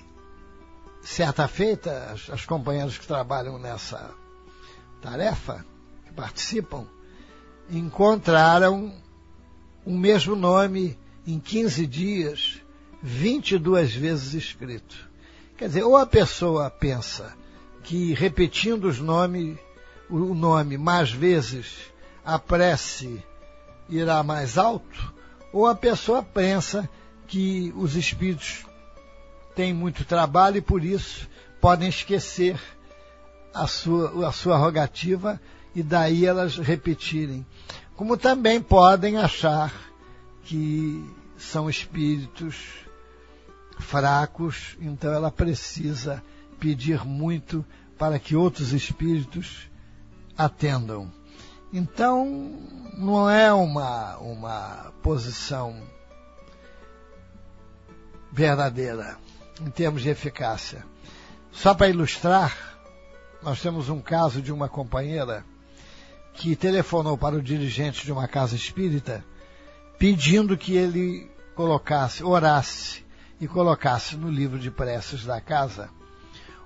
certa 1.02 1.48
feita, 1.48 2.12
as, 2.14 2.30
as 2.30 2.46
companheiras 2.46 3.00
que 3.00 3.08
trabalham 3.08 3.58
nessa 3.58 4.12
tarefa, 5.02 5.66
que 6.06 6.14
participam, 6.14 6.86
encontraram 7.72 8.94
o 9.86 9.92
mesmo 9.92 10.36
nome 10.36 10.98
em 11.26 11.40
15 11.40 11.86
dias, 11.86 12.62
22 13.02 13.94
vezes 13.94 14.34
escrito. 14.34 15.10
Quer 15.58 15.68
dizer, 15.68 15.84
ou 15.84 15.98
a 15.98 16.06
pessoa 16.06 16.70
pensa 16.70 17.36
que 17.84 18.14
repetindo 18.14 18.86
os 18.86 19.00
nomes, 19.00 19.58
o 20.10 20.34
nome 20.34 20.78
mais 20.78 21.12
vezes, 21.12 21.92
a 22.26 22.40
prece 22.40 23.24
irá 23.90 24.24
mais 24.24 24.58
alto, 24.58 25.14
ou 25.52 25.68
a 25.68 25.76
pessoa 25.76 26.24
pensa 26.24 26.90
que 27.28 27.74
os 27.76 27.96
espíritos 27.96 28.66
têm 29.56 29.74
muito 29.74 30.06
trabalho 30.06 30.58
e 30.58 30.62
por 30.62 30.84
isso 30.84 31.28
podem 31.60 31.90
esquecer 31.90 32.60
a 33.54 33.68
sua, 33.68 34.28
a 34.28 34.32
sua 34.32 34.58
rogativa 34.58 35.40
e 35.76 35.84
daí 35.84 36.26
elas 36.26 36.58
repetirem. 36.58 37.46
Como 37.96 38.18
também 38.18 38.62
podem 38.62 39.18
achar 39.18 39.74
que 40.44 41.04
são 41.38 41.70
espíritos 41.70 42.56
fracos, 43.80 44.78
então 44.80 45.14
ela 45.14 45.32
precisa 45.32 46.24
pedir 46.60 47.06
muito 47.06 47.66
para 47.98 48.20
que 48.20 48.36
outros 48.36 48.74
espíritos 48.74 49.70
atendam. 50.38 51.12
Então, 51.72 52.58
não 52.98 53.30
é 53.30 53.54
uma, 53.54 54.18
uma 54.18 54.94
posição 55.04 55.82
verdadeira 58.32 59.18
em 59.62 59.70
termos 59.70 60.02
de 60.02 60.10
eficácia. 60.10 60.86
Só 61.52 61.74
para 61.74 61.90
ilustrar, 61.90 62.80
nós 63.42 63.62
temos 63.62 63.90
um 63.90 64.02
caso 64.02 64.42
de 64.42 64.52
uma 64.52 64.68
companheira 64.68 65.44
que 66.40 66.56
telefonou 66.56 67.18
para 67.18 67.36
o 67.36 67.42
dirigente 67.42 68.06
de 68.06 68.14
uma 68.14 68.26
casa 68.26 68.56
espírita 68.56 69.26
pedindo 69.98 70.58
que 70.58 70.74
ele 70.74 71.30
colocasse, 71.54 72.24
orasse 72.24 73.04
e 73.42 73.48
colocasse 73.48 74.16
no 74.16 74.32
livro 74.32 74.58
de 74.58 74.72
preces 74.72 75.26
da 75.26 75.42
casa 75.42 75.90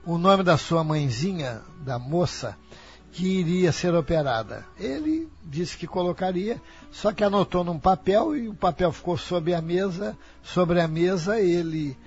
o 0.06 0.20
nome 0.20 0.44
da 0.44 0.58
sua 0.58 0.84
mãezinha, 0.84 1.64
da 1.80 1.98
moça, 1.98 2.56
que 3.12 3.26
iria 3.26 3.72
ser 3.72 3.96
operada. 3.96 4.64
Ele 4.78 5.28
disse 5.44 5.76
que 5.76 5.88
colocaria, 5.88 6.62
só 6.92 7.12
que 7.12 7.24
anotou 7.24 7.64
num 7.64 7.80
papel 7.80 8.36
e 8.36 8.50
o 8.50 8.54
papel 8.54 8.92
ficou 8.92 9.18
sobre 9.18 9.56
a 9.56 9.62
mesa. 9.62 10.16
Sobre 10.44 10.82
a 10.82 10.88
mesa, 10.88 11.40
ele, 11.40 11.98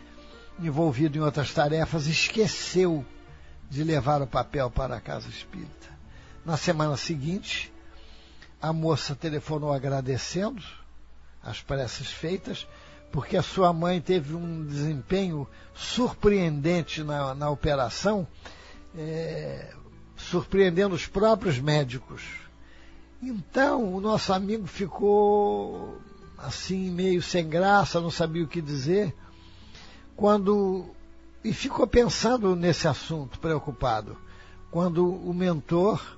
envolvido 0.61 1.19
em 1.19 1.23
outras 1.23 1.53
tarefas, 1.53 2.07
esqueceu 2.07 3.05
de 3.69 3.83
levar 3.83 4.23
o 4.23 4.27
papel 4.27 4.71
para 4.71 4.97
a 4.97 5.01
casa 5.01 5.29
espírita. 5.29 5.76
Na 6.47 6.57
semana 6.57 6.97
seguinte, 6.97 7.73
a 8.63 8.73
moça 8.73 9.17
telefonou 9.17 9.73
agradecendo 9.73 10.63
as 11.43 11.61
preces 11.61 12.07
feitas, 12.07 12.69
porque 13.11 13.37
a 13.37 13.43
sua 13.43 13.73
mãe 13.73 14.01
teve 14.01 14.33
um 14.33 14.65
desempenho 14.65 15.49
surpreendente 15.75 17.03
na, 17.03 17.35
na 17.35 17.51
operação. 17.51 18.29
É, 18.97 19.75
surpreendendo 20.17 20.95
os 20.95 21.05
próprios 21.05 21.59
médicos. 21.59 22.23
Então, 23.21 23.93
o 23.93 24.01
nosso 24.01 24.33
amigo 24.33 24.69
ficou 24.69 25.99
assim, 26.39 26.93
meio 26.93 27.21
sem 27.21 27.49
graça, 27.49 28.01
não 28.01 28.11
sabia 28.11 28.45
o 28.45 28.49
que 28.49 28.63
dizer, 28.63 29.13
quando. 30.15 30.87
e 31.43 31.53
ficou 31.53 31.89
pensando 31.89 32.55
nesse 32.55 32.87
assunto, 32.87 33.41
preocupado, 33.41 34.17
quando 34.71 35.13
o 35.13 35.35
mentor 35.35 36.16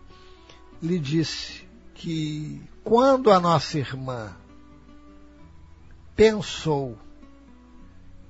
lhe 0.82 0.98
disse 0.98 1.66
que 1.94 2.62
quando 2.84 3.30
a 3.30 3.40
nossa 3.40 3.78
irmã 3.78 4.34
pensou 6.14 6.96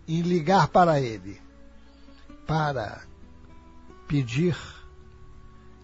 em 0.07 0.23
ligar 0.23 0.69
para 0.69 1.01
ele 1.01 1.41
para 2.47 3.03
pedir 4.07 4.57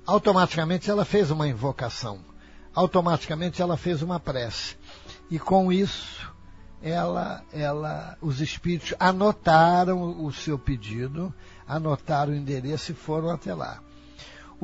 automaticamente 0.07 0.90
ela 0.90 1.05
fez 1.05 1.31
uma 1.31 1.48
invocação, 1.48 2.20
automaticamente 2.74 3.62
ela 3.62 3.77
fez 3.77 4.03
uma 4.03 4.18
prece. 4.18 4.77
E 5.31 5.38
com 5.38 5.72
isso, 5.72 6.31
ela, 6.83 7.42
ela, 7.53 8.16
os 8.20 8.40
espíritos 8.40 8.94
anotaram 8.98 10.24
o 10.24 10.33
seu 10.33 10.59
pedido, 10.59 11.33
anotaram 11.66 12.33
o 12.33 12.37
endereço 12.37 12.92
e 12.92 12.94
foram 12.94 13.31
até 13.31 13.55
lá. 13.55 13.81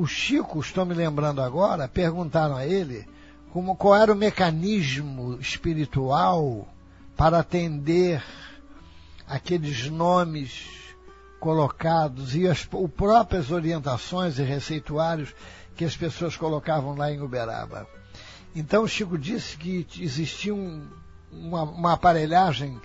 O 0.00 0.06
Chico, 0.06 0.60
estou 0.60 0.86
me 0.86 0.94
lembrando 0.94 1.42
agora, 1.42 1.86
perguntaram 1.86 2.56
a 2.56 2.66
ele 2.66 3.06
como, 3.52 3.76
qual 3.76 3.94
era 3.94 4.10
o 4.10 4.16
mecanismo 4.16 5.38
espiritual 5.38 6.66
para 7.14 7.40
atender 7.40 8.24
aqueles 9.26 9.90
nomes 9.90 10.94
colocados 11.38 12.34
e 12.34 12.48
as 12.48 12.64
próprias 12.96 13.50
orientações 13.50 14.38
e 14.38 14.42
receituários 14.42 15.34
que 15.76 15.84
as 15.84 15.94
pessoas 15.94 16.34
colocavam 16.34 16.96
lá 16.96 17.12
em 17.12 17.20
Uberaba. 17.20 17.86
Então 18.56 18.88
Chico 18.88 19.18
disse 19.18 19.54
que 19.58 19.86
existia 19.98 20.54
um, 20.54 20.88
uma, 21.30 21.64
uma 21.64 21.92
aparelhagem 21.92 22.80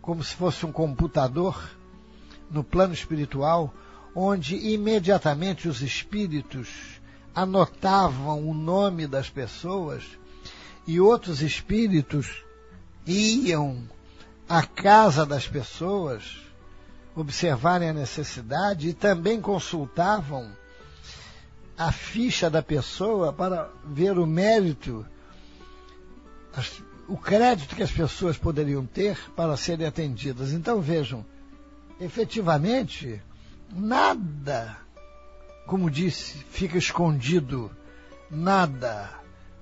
como 0.00 0.22
se 0.22 0.36
fosse 0.36 0.64
um 0.64 0.70
computador 0.70 1.60
no 2.48 2.62
plano 2.62 2.94
espiritual, 2.94 3.74
onde 4.14 4.56
imediatamente 4.56 5.68
os 5.68 5.82
espíritos 5.82 6.68
anotavam 7.34 8.48
o 8.48 8.54
nome 8.54 9.06
das 9.06 9.28
pessoas 9.28 10.04
e 10.86 11.00
outros 11.00 11.42
espíritos 11.42 12.44
iam 13.06 13.82
à 14.48 14.62
casa 14.62 15.26
das 15.26 15.48
pessoas 15.48 16.44
observarem 17.16 17.90
a 17.90 17.92
necessidade 17.92 18.88
e 18.88 18.94
também 18.94 19.40
consultavam 19.40 20.50
a 21.76 21.90
ficha 21.90 22.48
da 22.48 22.62
pessoa 22.62 23.32
para 23.32 23.68
ver 23.84 24.18
o 24.18 24.26
mérito, 24.26 25.04
o 27.08 27.16
crédito 27.16 27.74
que 27.74 27.82
as 27.82 27.90
pessoas 27.90 28.38
poderiam 28.38 28.86
ter 28.86 29.18
para 29.34 29.56
serem 29.56 29.86
atendidas. 29.86 30.52
Então 30.52 30.80
vejam, 30.80 31.24
efetivamente, 32.00 33.20
nada, 33.74 34.76
como 35.66 35.90
disse, 35.90 36.38
fica 36.50 36.78
escondido, 36.78 37.70
nada, 38.30 39.10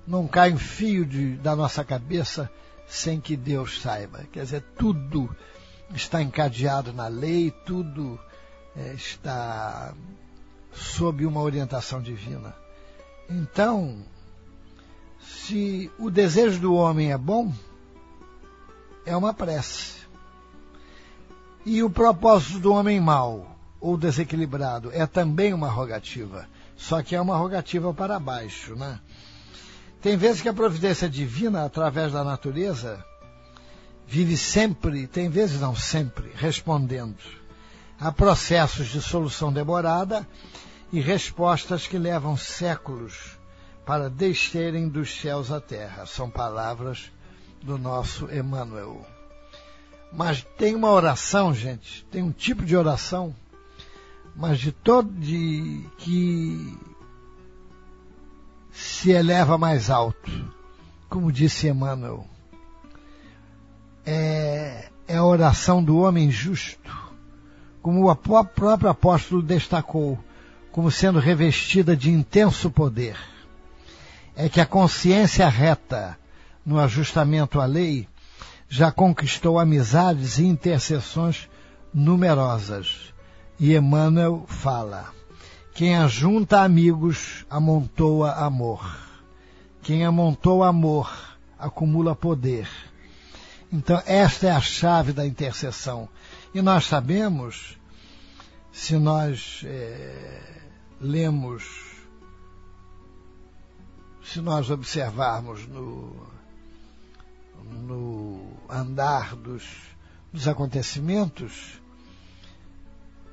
não 0.07 0.27
cai 0.27 0.53
um 0.53 0.57
fio 0.57 1.05
de, 1.05 1.35
da 1.37 1.55
nossa 1.55 1.83
cabeça 1.83 2.49
sem 2.87 3.19
que 3.19 3.35
Deus 3.35 3.81
saiba. 3.81 4.25
Quer 4.31 4.43
dizer, 4.43 4.63
tudo 4.77 5.35
está 5.93 6.21
encadeado 6.21 6.93
na 6.93 7.07
lei, 7.07 7.51
tudo 7.65 8.19
é, 8.75 8.93
está 8.93 9.93
sob 10.71 11.25
uma 11.25 11.41
orientação 11.41 12.01
divina. 12.01 12.55
Então, 13.29 14.03
se 15.21 15.89
o 15.97 16.09
desejo 16.09 16.59
do 16.59 16.75
homem 16.75 17.11
é 17.11 17.17
bom, 17.17 17.53
é 19.05 19.15
uma 19.15 19.33
prece. 19.33 20.03
E 21.65 21.81
o 21.81 21.89
propósito 21.89 22.59
do 22.59 22.73
homem 22.73 22.99
mau 22.99 23.52
ou 23.83 23.97
desequilibrado 23.97 24.89
é 24.93 25.05
também 25.05 25.53
uma 25.53 25.67
rogativa, 25.67 26.47
só 26.77 27.03
que 27.03 27.17
é 27.17 27.19
uma 27.19 27.35
rogativa 27.35 27.93
para 27.93 28.17
baixo, 28.17 28.77
né? 28.77 28.97
Tem 30.01 30.15
vezes 30.15 30.41
que 30.41 30.47
a 30.47 30.53
providência 30.53 31.09
divina, 31.09 31.65
através 31.65 32.13
da 32.13 32.23
natureza, 32.23 33.03
vive 34.07 34.37
sempre, 34.37 35.05
tem 35.05 35.29
vezes 35.29 35.59
não 35.59 35.75
sempre, 35.75 36.31
respondendo 36.33 37.17
a 37.99 38.09
processos 38.09 38.87
de 38.87 39.01
solução 39.01 39.51
demorada 39.51 40.25
e 40.91 41.01
respostas 41.01 41.85
que 41.85 41.97
levam 41.97 42.37
séculos 42.37 43.37
para 43.85 44.09
descerem 44.09 44.87
dos 44.87 45.13
céus 45.13 45.51
à 45.51 45.59
terra. 45.59 46.05
São 46.05 46.29
palavras 46.29 47.11
do 47.61 47.77
nosso 47.77 48.31
Emmanuel. 48.31 49.05
Mas 50.09 50.45
tem 50.57 50.73
uma 50.73 50.91
oração, 50.91 51.53
gente, 51.53 52.05
tem 52.09 52.23
um 52.23 52.31
tipo 52.31 52.63
de 52.63 52.77
oração, 52.77 53.35
mas 54.35 54.59
de 54.59 54.71
todo 54.71 55.09
de 55.11 55.85
que 55.97 56.77
se 58.71 59.11
eleva 59.11 59.57
mais 59.57 59.89
alto, 59.89 60.31
como 61.09 61.31
disse 61.31 61.67
Emmanuel 61.67 62.27
é, 64.05 64.89
é 65.07 65.17
a 65.17 65.23
oração 65.23 65.83
do 65.83 65.99
homem 65.99 66.29
justo, 66.29 66.91
como 67.81 68.09
o 68.09 68.15
próprio 68.15 68.89
apóstolo 68.89 69.41
destacou, 69.41 70.19
como 70.71 70.91
sendo 70.91 71.19
revestida 71.19 71.95
de 71.95 72.09
intenso 72.11 72.69
poder. 72.69 73.17
É 74.35 74.49
que 74.49 74.59
a 74.59 74.65
consciência 74.65 75.47
reta 75.47 76.17
no 76.65 76.79
ajustamento 76.79 77.59
à 77.59 77.65
lei 77.65 78.07
já 78.67 78.91
conquistou 78.91 79.59
amizades 79.59 80.39
e 80.39 80.45
intercessões 80.45 81.47
numerosas. 81.93 83.12
E 83.63 83.77
Emmanuel 83.77 84.43
fala: 84.45 85.13
quem 85.73 85.95
ajunta 85.95 86.63
amigos 86.63 87.45
amontoa 87.49 88.33
amor. 88.33 88.93
Quem 89.81 90.03
amontoa 90.03 90.67
amor 90.67 91.09
acumula 91.57 92.13
poder. 92.13 92.67
Então, 93.71 94.03
esta 94.05 94.47
é 94.47 94.51
a 94.51 94.59
chave 94.59 95.13
da 95.13 95.25
intercessão. 95.25 96.09
E 96.53 96.61
nós 96.61 96.87
sabemos, 96.87 97.77
se 98.69 98.97
nós 98.97 99.61
é, 99.63 100.41
lemos, 100.99 101.63
se 104.25 104.41
nós 104.41 104.69
observarmos 104.69 105.65
no, 105.67 106.13
no 107.63 108.57
andar 108.69 109.37
dos, 109.37 109.63
dos 110.33 110.49
acontecimentos, 110.49 111.81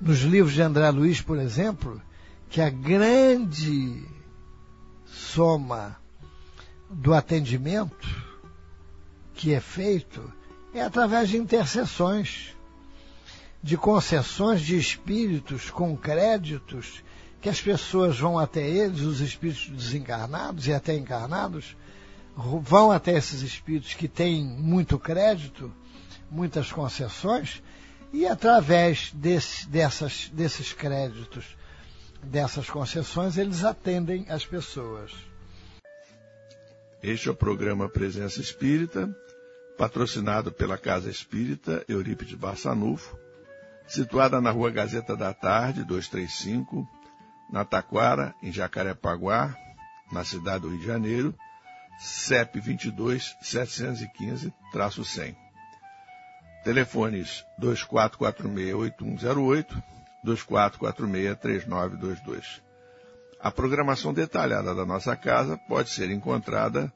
nos 0.01 0.21
livros 0.21 0.55
de 0.55 0.63
André 0.63 0.91
Luiz, 0.91 1.21
por 1.21 1.39
exemplo, 1.39 2.01
que 2.49 2.61
a 2.61 2.71
grande 2.71 4.03
soma 5.07 5.97
do 6.89 7.13
atendimento 7.13 8.09
que 9.35 9.55
é 9.55 9.61
feito 9.61 10.33
é 10.75 10.83
através 10.83 11.29
de 11.29 11.37
intercessões, 11.37 12.55
de 13.63 13.77
concessões 13.77 14.61
de 14.61 14.77
espíritos 14.77 15.71
com 15.71 15.97
créditos, 15.97 17.03
que 17.41 17.49
as 17.49 17.61
pessoas 17.61 18.19
vão 18.19 18.39
até 18.39 18.69
eles, 18.69 19.01
os 19.01 19.21
espíritos 19.21 19.69
desencarnados 19.69 20.67
e 20.67 20.73
até 20.73 20.95
encarnados, 20.95 21.77
vão 22.37 22.91
até 22.91 23.17
esses 23.17 23.43
espíritos 23.43 23.95
que 23.95 24.09
têm 24.09 24.45
muito 24.45 24.99
crédito, 24.99 25.73
muitas 26.31 26.71
concessões, 26.71 27.63
E 28.12 28.27
através 28.27 29.12
desse, 29.12 29.68
dessas, 29.68 30.29
desses 30.33 30.73
créditos, 30.73 31.57
dessas 32.23 32.68
concessões, 32.68 33.38
eles 33.38 33.64
atendem 33.64 34.27
as 34.29 34.44
pessoas. 34.44 35.12
Este 37.03 37.29
é 37.29 37.33
o 37.33 37.35
programa 37.35 37.88
Presença 37.88 38.40
Espírita, 38.40 39.09
patrocinado 39.79 40.53
pela 40.53 40.77
Casa 40.77 41.09
Espírita 41.09 41.85
Eurípides 41.88 42.35
Barçanufo, 42.35 43.16
situada 43.87 44.40
na 44.40 44.51
Rua 44.51 44.70
Gazeta 44.70 45.16
da 45.16 45.33
Tarde, 45.33 45.85
235, 45.85 46.87
na 47.51 47.64
Taquara, 47.64 48.35
em 48.42 48.53
Jacarepaguá, 48.53 49.57
na 50.12 50.25
cidade 50.25 50.62
do 50.62 50.68
Rio 50.68 50.81
de 50.81 50.87
Janeiro, 50.87 51.35
CEP 51.99 52.61
22 52.61 53.35
715-100. 53.42 55.50
Telefones 56.64 57.44
2446-8108, 57.61 59.66
2446-3922. 60.25 62.61
A 63.40 63.51
programação 63.51 64.12
detalhada 64.12 64.75
da 64.75 64.85
nossa 64.85 65.16
casa 65.16 65.57
pode 65.57 65.88
ser 65.90 66.11
encontrada 66.11 66.92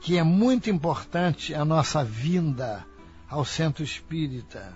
que 0.00 0.16
é 0.16 0.22
muito 0.22 0.70
importante 0.70 1.54
a 1.54 1.64
nossa 1.64 2.04
vinda 2.04 2.87
ao 3.28 3.44
centro 3.44 3.84
espírita, 3.84 4.72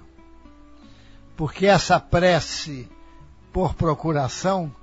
porque 1.37 1.67
essa 1.67 1.99
prece 1.99 2.89
por 3.53 3.75
procuração 3.75 4.75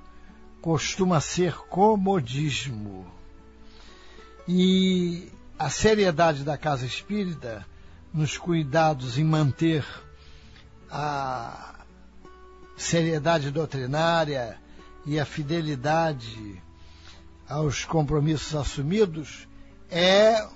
costuma 0.60 1.20
ser 1.20 1.54
comodismo. 1.68 3.06
E 4.46 5.30
a 5.58 5.70
seriedade 5.70 6.42
da 6.44 6.58
casa 6.58 6.84
espírita 6.84 7.66
nos 8.12 8.36
cuidados 8.36 9.18
em 9.18 9.24
manter 9.24 9.84
a 10.90 11.74
seriedade 12.76 13.50
doutrinária 13.50 14.58
e 15.06 15.20
a 15.20 15.24
fidelidade 15.24 16.60
aos 17.48 17.84
compromissos 17.84 18.54
assumidos 18.54 19.46
é 19.90 20.46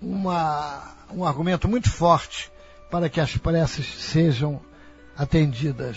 uma, 0.00 0.96
um 1.14 1.24
argumento 1.24 1.68
muito 1.68 1.90
forte 1.90 2.50
para 2.90 3.08
que 3.08 3.20
as 3.20 3.36
preces 3.36 3.86
sejam 3.86 4.60
atendidas. 5.16 5.96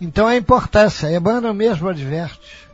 Então 0.00 0.26
a 0.26 0.36
importância, 0.36 1.14
Emmanuel 1.14 1.54
mesmo 1.54 1.88
adverte, 1.88 2.68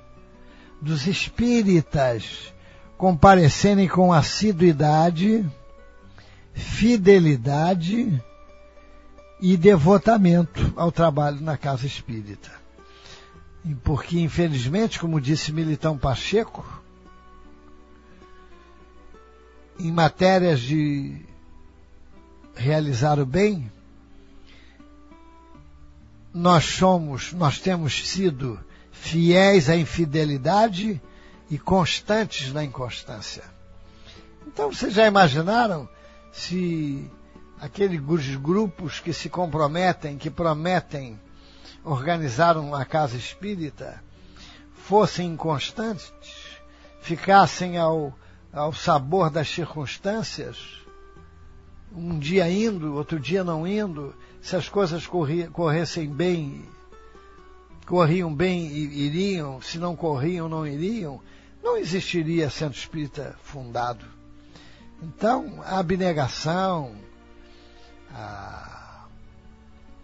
dos 0.80 1.06
espíritas 1.06 2.52
comparecerem 2.96 3.88
com 3.88 4.12
assiduidade, 4.12 5.44
fidelidade 6.52 8.22
e 9.40 9.56
devotamento 9.56 10.72
ao 10.76 10.92
trabalho 10.92 11.40
na 11.40 11.56
casa 11.56 11.86
espírita. 11.86 12.50
Porque, 13.84 14.18
infelizmente, 14.18 14.98
como 14.98 15.20
disse 15.20 15.52
Militão 15.52 15.96
Pacheco, 15.96 16.81
em 19.82 19.90
matérias 19.90 20.60
de 20.60 21.24
realizar 22.54 23.18
o 23.18 23.26
bem, 23.26 23.70
nós 26.32 26.64
somos, 26.64 27.32
nós 27.32 27.58
temos 27.58 28.08
sido 28.08 28.58
fiéis 28.90 29.68
à 29.68 29.76
infidelidade 29.76 31.00
e 31.50 31.58
constantes 31.58 32.52
na 32.52 32.64
inconstância. 32.64 33.42
Então, 34.46 34.72
vocês 34.72 34.94
já 34.94 35.06
imaginaram 35.06 35.88
se 36.32 37.10
aqueles 37.60 38.00
grupos 38.36 39.00
que 39.00 39.12
se 39.12 39.28
comprometem, 39.28 40.16
que 40.16 40.30
prometem 40.30 41.18
organizar 41.84 42.56
uma 42.56 42.84
casa 42.84 43.16
espírita, 43.16 44.02
fossem 44.74 45.32
inconstantes, 45.32 46.12
ficassem 47.00 47.76
ao, 47.76 48.16
ao 48.52 48.72
sabor 48.72 49.30
das 49.30 49.48
circunstâncias, 49.48 50.58
um 51.94 52.18
dia 52.18 52.48
indo, 52.50 52.94
outro 52.94 53.18
dia 53.18 53.42
não 53.42 53.66
indo, 53.66 54.14
se 54.42 54.54
as 54.56 54.68
coisas 54.68 55.06
corressem 55.52 56.08
bem, 56.08 56.64
corriam 57.86 58.34
bem 58.34 58.66
e 58.66 59.06
iriam, 59.06 59.60
se 59.62 59.78
não 59.78 59.96
corriam, 59.96 60.48
não 60.48 60.66
iriam, 60.66 61.20
não 61.62 61.76
existiria 61.76 62.50
centro 62.50 62.78
espírita 62.78 63.36
fundado. 63.42 64.04
Então, 65.02 65.62
a 65.64 65.78
abnegação, 65.78 66.94
ah, 68.14 69.04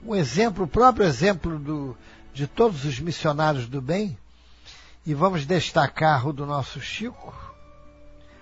o 0.05 0.15
exemplo, 0.15 0.65
o 0.65 0.69
próprio 0.69 1.07
exemplo 1.07 1.59
do, 1.59 1.97
de 2.33 2.47
todos 2.47 2.85
os 2.85 2.99
missionários 2.99 3.69
do 3.69 3.81
bem, 3.81 4.17
e 5.07 5.15
vamos 5.15 5.47
destacar 5.47 6.27
o 6.27 6.33
do 6.33 6.45
nosso 6.45 6.81
Chico, 6.81 7.48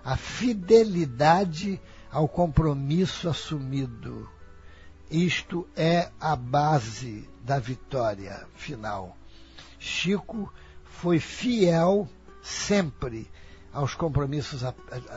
a 0.07 0.17
fidelidade 0.17 1.81
ao 2.13 2.29
compromisso 2.29 3.29
assumido. 3.29 4.31
Isto 5.11 5.67
é 5.75 6.11
a 6.21 6.37
base 6.37 7.29
da 7.43 7.59
vitória 7.59 8.47
final. 8.55 9.17
Chico 9.81 10.53
foi 10.85 11.19
fiel 11.19 12.09
sempre 12.41 13.29
aos 13.73 13.97
compromissos 13.97 14.63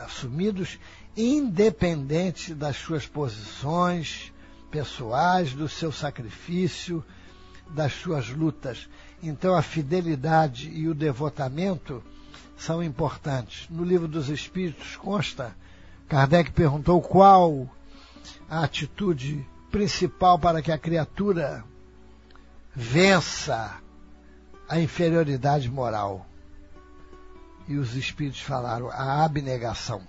assumidos, 0.04 0.80
independente 1.16 2.52
das 2.52 2.74
suas 2.74 3.06
posições, 3.06 4.32
pessoais, 4.72 5.54
do 5.54 5.68
seu 5.68 5.92
sacrifício, 5.92 7.04
das 7.68 7.92
suas 7.92 8.28
lutas. 8.28 8.88
Então 9.22 9.54
a 9.54 9.62
fidelidade 9.62 10.68
e 10.68 10.88
o 10.88 10.94
devotamento 10.94 12.02
são 12.60 12.82
importantes. 12.82 13.66
No 13.70 13.82
livro 13.82 14.06
dos 14.06 14.28
Espíritos 14.28 14.94
consta, 14.96 15.56
Kardec 16.06 16.50
perguntou 16.50 17.00
qual 17.00 17.68
a 18.50 18.62
atitude 18.64 19.46
principal 19.70 20.38
para 20.38 20.60
que 20.60 20.70
a 20.70 20.76
criatura 20.76 21.64
vença 22.74 23.80
a 24.68 24.78
inferioridade 24.78 25.70
moral. 25.70 26.26
E 27.66 27.76
os 27.76 27.94
Espíritos 27.94 28.42
falaram 28.42 28.90
a 28.90 29.24
abnegação. 29.24 30.02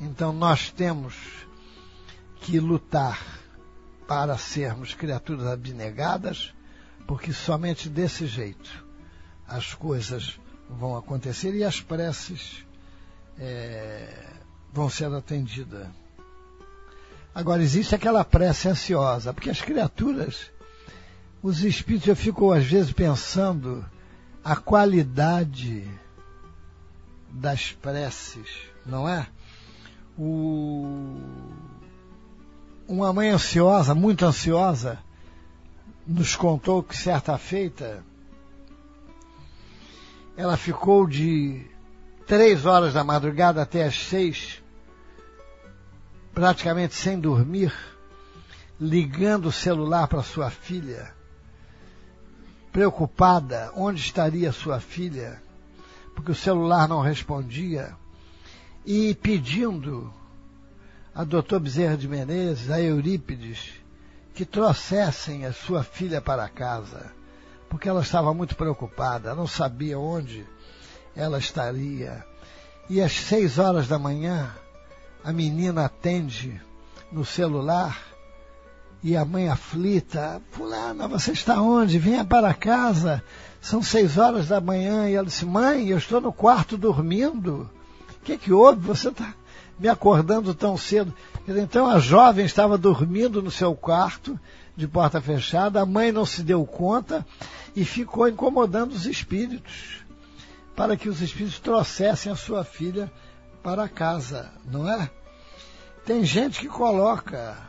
Então 0.00 0.32
nós 0.32 0.72
temos 0.72 1.14
que 2.40 2.58
lutar 2.58 3.22
para 4.08 4.36
sermos 4.36 4.94
criaturas 4.94 5.46
abnegadas, 5.46 6.52
porque 7.06 7.32
somente 7.32 7.88
desse 7.88 8.26
jeito 8.26 8.84
as 9.46 9.74
coisas 9.74 10.40
vão 10.68 10.96
acontecer 10.96 11.54
e 11.54 11.64
as 11.64 11.80
preces 11.80 12.64
é, 13.38 14.32
vão 14.72 14.88
ser 14.90 15.12
atendidas. 15.12 15.86
Agora, 17.34 17.62
existe 17.62 17.94
aquela 17.94 18.24
prece 18.24 18.68
ansiosa, 18.68 19.32
porque 19.32 19.50
as 19.50 19.60
criaturas, 19.60 20.50
os 21.42 21.62
espíritos, 21.62 22.08
eu 22.08 22.16
fico 22.16 22.52
às 22.52 22.64
vezes 22.64 22.92
pensando 22.92 23.84
a 24.42 24.56
qualidade 24.56 25.88
das 27.30 27.72
preces, 27.72 28.48
não 28.84 29.08
é? 29.08 29.26
O 30.18 31.16
uma 32.88 33.12
mãe 33.12 33.28
ansiosa, 33.28 33.94
muito 33.94 34.24
ansiosa, 34.24 34.98
nos 36.06 36.34
contou 36.34 36.82
que 36.82 36.96
certa 36.96 37.36
feita 37.36 38.02
ela 40.38 40.56
ficou 40.56 41.04
de 41.04 41.66
três 42.24 42.64
horas 42.64 42.94
da 42.94 43.02
madrugada 43.02 43.60
até 43.60 43.82
as 43.82 43.98
seis, 43.98 44.62
praticamente 46.32 46.94
sem 46.94 47.18
dormir, 47.18 47.74
ligando 48.80 49.46
o 49.46 49.52
celular 49.52 50.06
para 50.06 50.22
sua 50.22 50.48
filha, 50.48 51.12
preocupada 52.70 53.72
onde 53.74 54.00
estaria 54.00 54.52
sua 54.52 54.78
filha, 54.78 55.42
porque 56.14 56.30
o 56.30 56.36
celular 56.36 56.86
não 56.86 57.00
respondia, 57.00 57.96
e 58.86 59.16
pedindo 59.16 60.14
a 61.12 61.24
doutor 61.24 61.58
Bezerra 61.58 61.96
de 61.96 62.06
Menezes, 62.06 62.70
a 62.70 62.80
Eurípides, 62.80 63.72
que 64.34 64.44
trouxessem 64.44 65.44
a 65.44 65.52
sua 65.52 65.82
filha 65.82 66.20
para 66.20 66.48
casa, 66.48 67.17
porque 67.68 67.88
ela 67.88 68.00
estava 68.00 68.32
muito 68.32 68.56
preocupada, 68.56 69.34
não 69.34 69.46
sabia 69.46 69.98
onde 69.98 70.46
ela 71.14 71.38
estaria. 71.38 72.24
E 72.88 73.00
às 73.00 73.12
seis 73.12 73.58
horas 73.58 73.86
da 73.86 73.98
manhã, 73.98 74.50
a 75.22 75.32
menina 75.32 75.84
atende 75.84 76.60
no 77.12 77.24
celular 77.24 78.08
e 79.02 79.16
a 79.16 79.24
mãe 79.24 79.48
aflita, 79.48 80.42
fulana, 80.50 81.06
você 81.06 81.32
está 81.32 81.60
onde? 81.62 81.98
Venha 81.98 82.24
para 82.24 82.52
casa. 82.52 83.22
São 83.60 83.82
seis 83.82 84.18
horas 84.18 84.48
da 84.48 84.60
manhã. 84.60 85.08
E 85.08 85.14
ela 85.14 85.26
disse, 85.26 85.44
mãe, 85.44 85.88
eu 85.88 85.98
estou 85.98 86.20
no 86.20 86.32
quarto 86.32 86.76
dormindo. 86.76 87.70
O 88.10 88.24
que, 88.24 88.36
que 88.36 88.52
houve? 88.52 88.80
Você 88.86 89.08
está 89.08 89.34
me 89.78 89.88
acordando 89.88 90.52
tão 90.54 90.76
cedo. 90.76 91.14
Então 91.46 91.86
a 91.86 91.98
jovem 92.00 92.44
estava 92.44 92.76
dormindo 92.76 93.40
no 93.40 93.50
seu 93.50 93.74
quarto, 93.74 94.38
de 94.78 94.88
porta 94.88 95.20
fechada, 95.20 95.82
a 95.82 95.86
mãe 95.86 96.10
não 96.10 96.24
se 96.24 96.42
deu 96.42 96.64
conta 96.64 97.26
e 97.74 97.84
ficou 97.84 98.28
incomodando 98.28 98.92
os 98.92 99.04
espíritos, 99.04 100.04
para 100.74 100.96
que 100.96 101.08
os 101.08 101.20
espíritos 101.20 101.58
trouxessem 101.58 102.32
a 102.32 102.36
sua 102.36 102.64
filha 102.64 103.12
para 103.62 103.88
casa, 103.88 104.50
não 104.64 104.88
é? 104.88 105.10
Tem 106.06 106.24
gente 106.24 106.60
que 106.60 106.68
coloca 106.68 107.68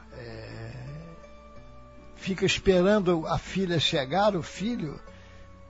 fica 2.20 2.46
esperando 2.46 3.26
a 3.26 3.38
filha 3.38 3.80
chegar, 3.80 4.36
o 4.36 4.44
filho, 4.44 5.00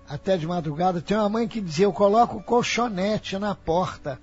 até 0.08 0.36
de 0.36 0.46
madrugada. 0.46 1.02
Tem 1.02 1.16
uma 1.16 1.30
mãe 1.30 1.48
que 1.48 1.62
dizia: 1.62 1.86
Eu 1.86 1.94
coloco 1.94 2.38
o 2.38 2.44
colchonete 2.44 3.38
na 3.38 3.56
porta 3.56 4.20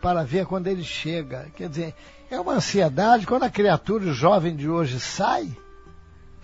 para 0.00 0.24
ver 0.24 0.46
quando 0.46 0.66
ele 0.66 0.84
chega. 0.84 1.48
Quer 1.56 1.68
dizer, 1.68 1.94
é 2.30 2.38
uma 2.38 2.54
ansiedade. 2.54 3.26
Quando 3.26 3.44
a 3.44 3.50
criatura 3.50 4.12
jovem 4.12 4.54
de 4.54 4.68
hoje 4.68 5.00
sai, 5.00 5.56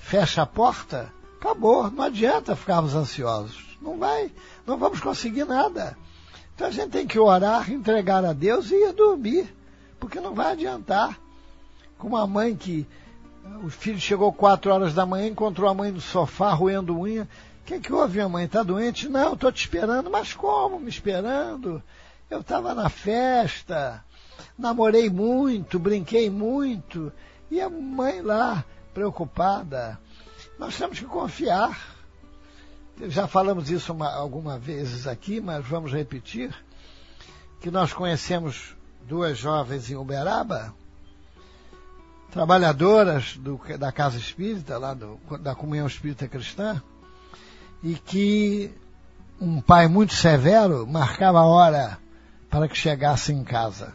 fecha 0.07 0.42
a 0.42 0.47
porta, 0.47 1.12
acabou. 1.40 1.90
Não 1.90 2.05
adianta 2.05 2.55
ficarmos 2.55 2.95
ansiosos. 2.95 3.77
Não 3.83 3.99
vai, 3.99 4.31
não 4.64 4.79
vamos 4.79 5.01
conseguir 5.01 5.45
nada. 5.45 5.99
Então 6.55 6.69
a 6.69 6.71
gente 6.71 6.90
tem 6.90 7.07
que 7.07 7.19
orar, 7.19 7.71
entregar 7.71 8.25
a 8.25 8.33
Deus 8.33 8.71
e 8.71 8.75
ir 8.75 8.92
dormir, 8.92 9.53
porque 9.99 10.21
não 10.21 10.33
vai 10.33 10.53
adiantar. 10.53 11.19
Com 11.99 12.09
uma 12.09 12.25
mãe 12.25 12.55
que 12.55 12.87
o 13.64 13.69
filho 13.69 13.99
chegou 13.99 14.33
quatro 14.33 14.73
horas 14.73 14.95
da 14.95 15.05
manhã, 15.05 15.27
encontrou 15.27 15.69
a 15.69 15.75
mãe 15.75 15.90
no 15.90 16.01
sofá 16.01 16.53
roendo 16.53 16.99
unha. 16.99 17.25
O 17.25 17.66
que, 17.66 17.81
que 17.81 17.92
houve, 17.92 18.14
minha 18.14 18.29
mãe? 18.29 18.45
Está 18.45 18.62
doente? 18.62 19.09
Não, 19.09 19.33
estou 19.33 19.51
te 19.51 19.61
esperando. 19.61 20.09
Mas 20.09 20.33
como 20.33 20.79
me 20.79 20.88
esperando? 20.88 21.83
Eu 22.31 22.40
estava 22.40 22.75
na 22.75 22.88
festa, 22.88 24.05
namorei 24.57 25.11
muito, 25.11 25.81
brinquei 25.81 26.31
muito. 26.31 27.12
E 27.51 27.61
a 27.61 27.69
mãe 27.69 28.21
lá, 28.21 28.64
preocupada. 28.97 30.01
Nós 30.59 30.79
temos 30.79 30.99
que 30.99 31.05
confiar. 31.05 31.79
Já 33.09 33.29
falamos 33.29 33.71
isso 33.71 33.93
uma, 33.93 34.11
algumas 34.11 34.63
vezes 34.63 35.07
aqui, 35.07 35.39
mas 35.39 35.67
vamos 35.67 35.93
repetir. 35.93 36.55
Que 37.61 37.71
nós 37.71 37.93
conhecemos 37.93 38.75
duas 39.07 39.37
jovens 39.37 39.91
em 39.91 39.97
Uberaba, 39.97 40.75
trabalhadoras 42.31 43.37
do, 43.37 43.61
da 43.79 43.93
Casa 43.93 44.17
Espírita, 44.17 44.79
lá 44.79 44.95
do, 44.95 45.21
da 45.41 45.55
Comunhão 45.55 45.87
Espírita 45.87 46.27
Cristã, 46.27 46.83
e 47.83 47.97
que 47.97 48.73
um 49.39 49.61
pai 49.61 49.89
muito 49.89 50.15
severo 50.15 50.87
marcava 50.87 51.41
a 51.41 51.47
hora 51.47 51.99
para 52.49 52.67
que 52.67 52.79
chegasse 52.79 53.31
em 53.31 53.45
casa. 53.45 53.93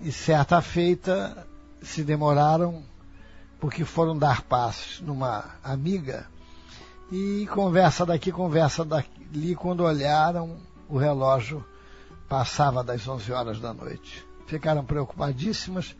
E 0.00 0.12
certa 0.12 0.62
feita 0.62 1.44
se 1.82 2.04
demoraram 2.04 2.84
porque 3.60 3.84
foram 3.84 4.16
dar 4.16 4.42
passos 4.42 5.00
numa 5.00 5.44
amiga 5.62 6.26
e 7.12 7.46
conversa 7.52 8.06
daqui, 8.06 8.32
conversa 8.32 8.84
dali, 8.84 9.54
quando 9.54 9.84
olharam 9.84 10.56
o 10.88 10.96
relógio 10.96 11.64
passava 12.28 12.82
das 12.82 13.06
11 13.06 13.32
horas 13.32 13.60
da 13.60 13.74
noite. 13.74 14.26
Ficaram 14.46 14.84
preocupadíssimas 14.84 15.94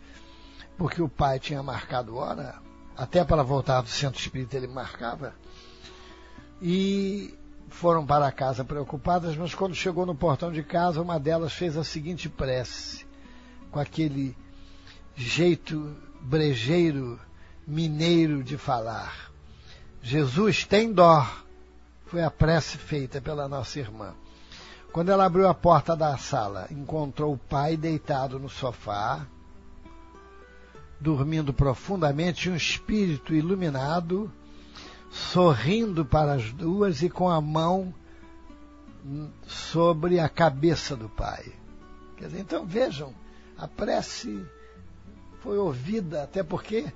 porque 0.79 1.03
o 1.03 1.09
pai 1.09 1.39
tinha 1.39 1.63
marcado 1.63 2.17
hora, 2.17 2.55
até 2.97 3.23
para 3.23 3.43
voltar 3.43 3.83
do 3.83 3.89
centro 3.89 4.19
espírita 4.19 4.57
ele 4.57 4.67
marcava, 4.67 5.35
e 6.63 7.37
foram 7.69 8.05
para 8.07 8.33
casa 8.33 8.65
preocupadas, 8.65 9.37
mas 9.37 9.55
quando 9.55 9.75
chegou 9.75 10.07
no 10.07 10.15
portão 10.15 10.51
de 10.51 10.63
casa, 10.63 11.03
uma 11.03 11.21
delas 11.21 11.53
fez 11.53 11.77
a 11.77 11.85
seguinte 11.85 12.29
prece, 12.29 13.07
com 13.71 13.79
aquele 13.79 14.35
jeito 15.15 15.95
brejeiro, 16.23 17.21
mineiro 17.71 18.43
de 18.43 18.59
falar. 18.59 19.31
Jesus 20.03 20.65
tem 20.65 20.93
dó. 20.93 21.27
Foi 22.07 22.23
a 22.23 22.31
prece 22.31 22.77
feita 22.77 23.21
pela 23.21 23.49
nossa 23.49 23.79
irmã. 23.79 24.13
Quando 24.93 25.11
ela 25.11 25.25
abriu 25.25 25.47
a 25.47 25.55
porta 25.55 25.95
da 25.95 26.19
sala, 26.19 26.67
encontrou 26.71 27.35
o 27.35 27.39
pai 27.39 27.77
deitado 27.77 28.41
no 28.41 28.49
sofá, 28.49 29.25
dormindo 31.01 31.53
profundamente, 31.53 32.51
um 32.51 32.57
espírito 32.57 33.33
iluminado, 33.33 34.33
sorrindo 35.09 36.05
para 36.05 36.33
as 36.33 36.53
duas 36.53 37.03
e 37.03 37.09
com 37.09 37.29
a 37.29 37.41
mão 37.41 37.95
sobre 39.47 40.19
a 40.19 40.29
cabeça 40.29 40.97
do 40.97 41.09
pai. 41.09 41.53
Quer 42.17 42.27
dizer, 42.27 42.41
então 42.41 42.67
vejam, 42.67 43.15
a 43.57 43.69
prece 43.69 44.45
foi 45.41 45.57
ouvida, 45.57 46.25
até 46.25 46.43
porque 46.43 46.93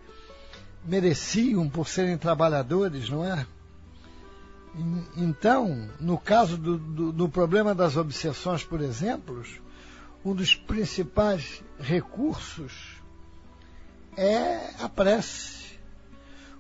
mereciam 0.85 1.69
por 1.69 1.89
serem 1.89 2.17
trabalhadores, 2.19 3.09
não 3.09 3.25
é? 3.25 3.47
Então, 5.17 5.89
no 6.01 6.19
caso 6.19 6.57
do, 6.57 6.77
do, 6.77 7.13
do 7.13 7.29
problema 7.29 7.75
das 7.75 7.97
obsessões, 7.97 8.65
por 8.65 8.81
exemplo, 8.81 9.45
um 10.25 10.35
dos 10.35 10.55
principais 10.55 11.63
recursos 11.79 13.01
é 14.17 14.71
a 14.81 14.89
prece. 14.89 15.79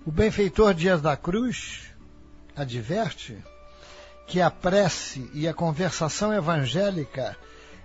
O 0.06 0.12
benfeitor 0.12 0.74
Dias 0.74 1.00
da 1.00 1.16
Cruz 1.16 1.90
adverte 2.54 3.36
que 4.26 4.40
a 4.40 4.50
prece 4.50 5.28
e 5.34 5.48
a 5.48 5.54
conversação 5.54 6.32
evangélica 6.32 7.36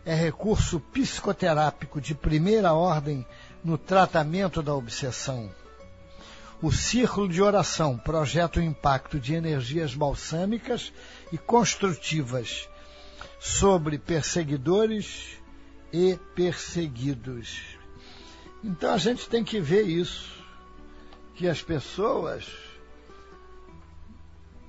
é 0.06 0.14
recurso 0.14 0.80
psicoterápico 0.80 2.00
de 2.00 2.14
primeira 2.14 2.74
ordem 2.74 3.26
no 3.64 3.78
tratamento 3.78 4.62
da 4.62 4.74
obsessão. 4.74 5.50
O 6.62 6.74
círculo 6.74 7.30
de 7.30 7.42
oração 7.42 7.98
projeta 7.98 8.60
o 8.60 8.64
impacto 8.64 9.18
de 9.18 9.34
energias 9.34 9.96
balsâmicas 9.96 10.92
e 11.32 11.38
construtivas 11.38 12.68
sobre 13.40 13.98
perseguidores 13.98 15.38
e 15.94 16.20
perseguidos. 16.36 17.78
Então 18.62 18.94
a 18.94 18.98
gente 18.98 19.30
tem 19.30 19.42
que 19.42 19.62
ver 19.62 19.84
isso, 19.84 20.30
que 21.36 21.48
as 21.48 21.62
pessoas 21.62 22.46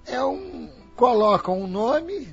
é 0.07 0.23
um, 0.23 0.71
colocam 0.95 1.61
um 1.61 1.67
nome, 1.67 2.33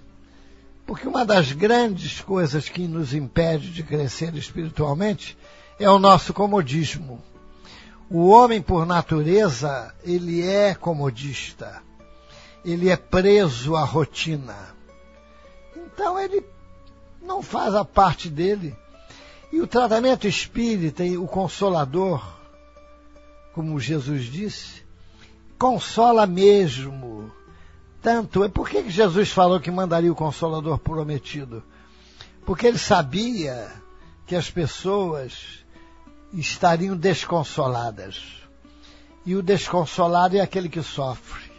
porque 0.86 1.08
uma 1.08 1.26
das 1.26 1.51
grandes 1.51 2.22
coisas 2.22 2.70
que 2.70 2.88
nos 2.88 3.12
impede 3.16 3.72
de 3.72 3.82
crescer 3.82 4.36
espiritualmente 4.36 5.36
é 5.80 5.89
o 5.89 5.97
nosso 5.97 6.32
comodismo. 6.32 7.20
O 8.10 8.28
homem, 8.30 8.62
por 8.62 8.86
natureza, 8.86 9.93
ele 10.03 10.45
é 10.45 10.74
comodista. 10.74 11.82
Ele 12.64 12.89
é 12.89 12.95
preso 12.95 13.76
à 13.76 13.84
rotina. 13.84 14.55
Então 15.76 16.20
ele 16.20 16.43
não 17.22 17.41
faz 17.41 17.76
a 17.76 17.84
parte 17.84 18.30
dele 18.30 18.76
e 19.51 19.62
o 19.62 19.68
tratamento 19.68 20.28
espírita, 20.28 21.03
o 21.03 21.28
consolador, 21.28 22.22
como 23.53 23.80
Jesus 23.80 24.26
disse, 24.26 24.84
consola 25.58 26.28
mesmo. 26.28 27.32
Tanto 28.01 28.43
é. 28.43 28.49
Por 28.49 28.70
que 28.70 28.89
Jesus 28.89 29.32
falou 29.32 29.60
que 29.60 29.72
mandaria 29.72 30.12
o 30.12 30.16
consolador 30.16 30.78
prometido? 30.78 31.64
Porque 32.45 32.68
ele 32.68 32.78
sabia 32.78 33.72
que 34.26 34.36
as 34.36 34.49
pessoas 34.49 35.66
estariam 36.40 36.96
desconsoladas. 36.96 38.22
E 39.26 39.36
o 39.36 39.42
desconsolado 39.42 40.38
é 40.38 40.40
aquele 40.40 40.70
que 40.70 40.82
sofre. 40.82 41.52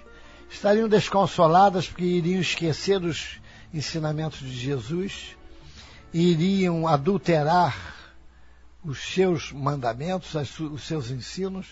Estariam 0.48 0.88
desconsoladas 0.88 1.88
porque 1.88 2.04
iriam 2.04 2.40
esquecer 2.40 3.02
os 3.02 3.38
ensinamentos 3.74 4.38
de 4.38 4.56
Jesus 4.56 5.36
iriam 6.12 6.86
adulterar 6.88 7.76
os 8.82 8.98
seus 8.98 9.52
mandamentos, 9.52 10.34
os 10.58 10.86
seus 10.86 11.10
ensinos, 11.10 11.66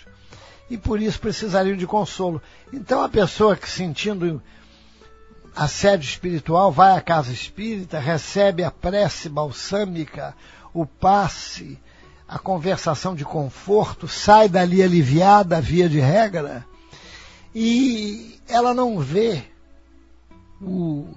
e 0.69 0.77
por 0.77 1.01
isso 1.01 1.19
precisariam 1.21 1.77
de 1.77 1.87
consolo. 1.87 2.43
Então 2.73 3.03
a 3.03 3.09
pessoa 3.09 3.57
que 3.57 3.71
sentindo 3.71 4.43
assédio 5.55 6.07
espiritual 6.07 6.71
vai 6.71 6.97
à 6.97 7.01
casa 7.01 7.33
espírita, 7.33 7.99
recebe 7.99 8.63
a 8.63 8.71
prece 8.71 9.29
balsâmica, 9.29 10.37
o 10.75 10.85
passe, 10.85 11.81
a 12.29 12.39
conversação 12.39 13.15
de 13.15 13.25
conforto, 13.25 14.09
sai 14.09 14.49
dali 14.49 14.83
aliviada, 14.83 15.61
via 15.61 15.89
de 15.89 16.01
regra, 16.01 16.67
e 17.55 18.39
ela 18.49 18.75
não 18.75 18.99
vê 18.99 19.45
o, 20.61 21.09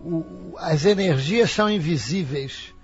o, 0.00 0.54
as 0.58 0.84
energias 0.84 1.50
são 1.50 1.70
invisíveis, 1.70 2.74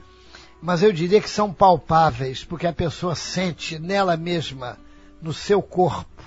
mas 0.62 0.82
eu 0.82 0.92
diria 0.92 1.20
que 1.20 1.28
são 1.28 1.52
palpáveis, 1.52 2.44
porque 2.44 2.66
a 2.66 2.72
pessoa 2.72 3.14
sente 3.14 3.78
nela 3.78 4.16
mesma, 4.16 4.78
no 5.20 5.32
seu 5.32 5.60
corpo, 5.60 6.22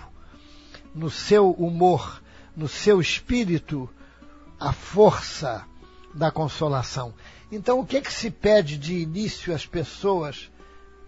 no 0.94 1.10
seu 1.10 1.52
humor, 1.52 2.22
no 2.56 2.68
seu 2.68 3.00
espírito, 3.00 3.90
a 4.60 4.74
força 4.74 5.64
da 6.14 6.32
consolação. 6.32 7.14
Então, 7.52 7.80
o 7.80 7.86
que, 7.86 7.98
é 7.98 8.02
que 8.02 8.12
se 8.12 8.30
pede 8.30 8.78
de 8.78 8.96
início 8.96 9.54
às 9.54 9.66
pessoas 9.66 10.50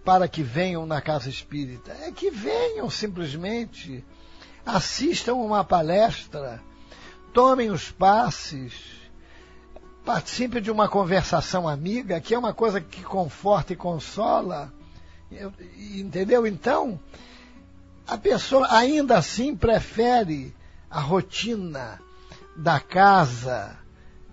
para 0.04 0.28
que 0.28 0.42
venham 0.42 0.86
na 0.86 1.00
casa 1.00 1.28
espírita? 1.28 1.92
É 2.02 2.10
que 2.10 2.30
venham 2.30 2.88
simplesmente, 2.88 4.04
assistam 4.64 5.34
uma 5.34 5.64
palestra, 5.64 6.62
tomem 7.32 7.70
os 7.70 7.90
passes, 7.90 8.72
participem 10.04 10.62
de 10.62 10.70
uma 10.70 10.88
conversação 10.88 11.68
amiga, 11.68 12.20
que 12.20 12.34
é 12.34 12.38
uma 12.38 12.52
coisa 12.52 12.80
que 12.80 13.02
conforta 13.02 13.72
e 13.72 13.76
consola. 13.76 14.72
Entendeu? 15.78 16.46
Então, 16.46 16.98
a 18.06 18.18
pessoa 18.18 18.66
ainda 18.72 19.18
assim 19.18 19.54
prefere 19.54 20.54
a 20.90 21.00
rotina 21.00 22.00
da 22.56 22.80
casa 22.80 23.78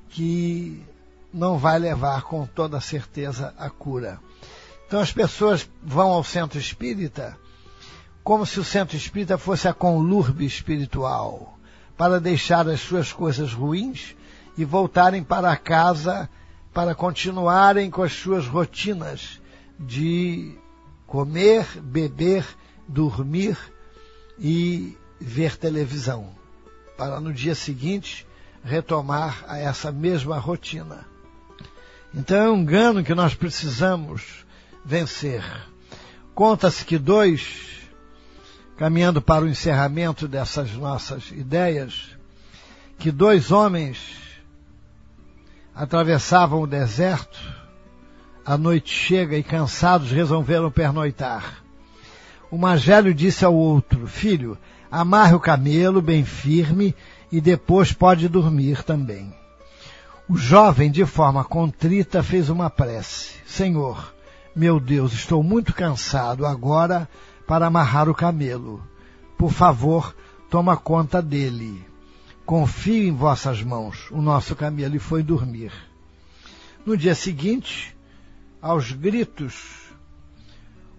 que 0.09 0.83
não 1.31 1.57
vai 1.57 1.77
levar 1.77 2.23
com 2.23 2.47
toda 2.47 2.81
certeza 2.81 3.53
a 3.57 3.69
cura. 3.69 4.19
Então 4.87 5.01
as 5.01 5.11
pessoas 5.11 5.69
vão 5.83 6.11
ao 6.11 6.23
centro 6.23 6.57
espírita 6.57 7.37
como 8.23 8.45
se 8.45 8.59
o 8.59 8.63
centro 8.63 8.97
espírita 8.97 9.37
fosse 9.37 9.69
a 9.69 9.73
conlurbe 9.73 10.45
espiritual 10.45 11.57
para 11.97 12.19
deixar 12.19 12.67
as 12.67 12.81
suas 12.81 13.13
coisas 13.13 13.53
ruins 13.53 14.15
e 14.57 14.65
voltarem 14.65 15.23
para 15.23 15.55
casa 15.55 16.29
para 16.73 16.93
continuarem 16.93 17.89
com 17.89 18.03
as 18.03 18.13
suas 18.13 18.45
rotinas 18.45 19.41
de 19.79 20.57
comer, 21.05 21.65
beber, 21.81 22.45
dormir 22.87 23.57
e 24.37 24.97
ver 25.19 25.57
televisão, 25.57 26.29
para 26.97 27.19
no 27.19 27.33
dia 27.33 27.55
seguinte 27.55 28.27
retomar 28.63 29.43
a 29.47 29.57
essa 29.57 29.91
mesma 29.91 30.37
rotina. 30.37 31.05
Então 32.13 32.37
é 32.37 32.51
um 32.51 32.57
engano 32.57 33.03
que 33.03 33.15
nós 33.15 33.33
precisamos 33.33 34.45
vencer. 34.87 35.43
Conta-se 36.33 36.85
que 36.85 36.97
dois 36.97 37.67
caminhando 38.77 39.21
para 39.21 39.43
o 39.43 39.49
encerramento 39.49 40.27
dessas 40.27 40.71
nossas 40.73 41.31
ideias, 41.31 42.15
que 42.97 43.11
dois 43.11 43.51
homens 43.51 43.97
atravessavam 45.75 46.61
o 46.61 46.67
deserto, 46.67 47.39
a 48.45 48.55
noite 48.57 48.93
chega 48.93 49.35
e 49.35 49.43
cansados 49.43 50.11
resolveram 50.11 50.71
pernoitar. 50.71 51.63
O 52.49 52.57
velho 52.77 53.13
disse 53.13 53.43
ao 53.43 53.53
outro, 53.53 54.07
filho, 54.07 54.57
amarre 54.91 55.33
o 55.33 55.39
camelo 55.39 56.01
bem 56.01 56.23
firme 56.23 56.95
e 57.31 57.41
depois 57.41 57.91
pode 57.91 58.29
dormir 58.29 58.83
também. 58.83 59.35
O 60.29 60.37
jovem, 60.37 60.91
de 60.91 61.05
forma 61.05 61.43
contrita, 61.43 62.21
fez 62.21 62.47
uma 62.47 62.69
prece. 62.69 63.33
Senhor, 63.45 64.13
meu 64.57 64.79
Deus, 64.79 65.13
estou 65.13 65.43
muito 65.43 65.71
cansado 65.71 66.43
agora 66.43 67.07
para 67.45 67.67
amarrar 67.67 68.09
o 68.09 68.15
camelo. 68.15 68.81
Por 69.37 69.51
favor, 69.51 70.15
toma 70.49 70.75
conta 70.75 71.21
dele. 71.21 71.85
Confio 72.43 73.07
em 73.07 73.15
vossas 73.15 73.61
mãos. 73.61 74.09
O 74.09 74.19
nosso 74.19 74.55
camelo 74.55 74.95
e 74.95 74.99
foi 74.99 75.21
dormir. 75.21 75.71
No 76.83 76.97
dia 76.97 77.13
seguinte, 77.13 77.95
aos 78.59 78.91
gritos, 78.91 79.93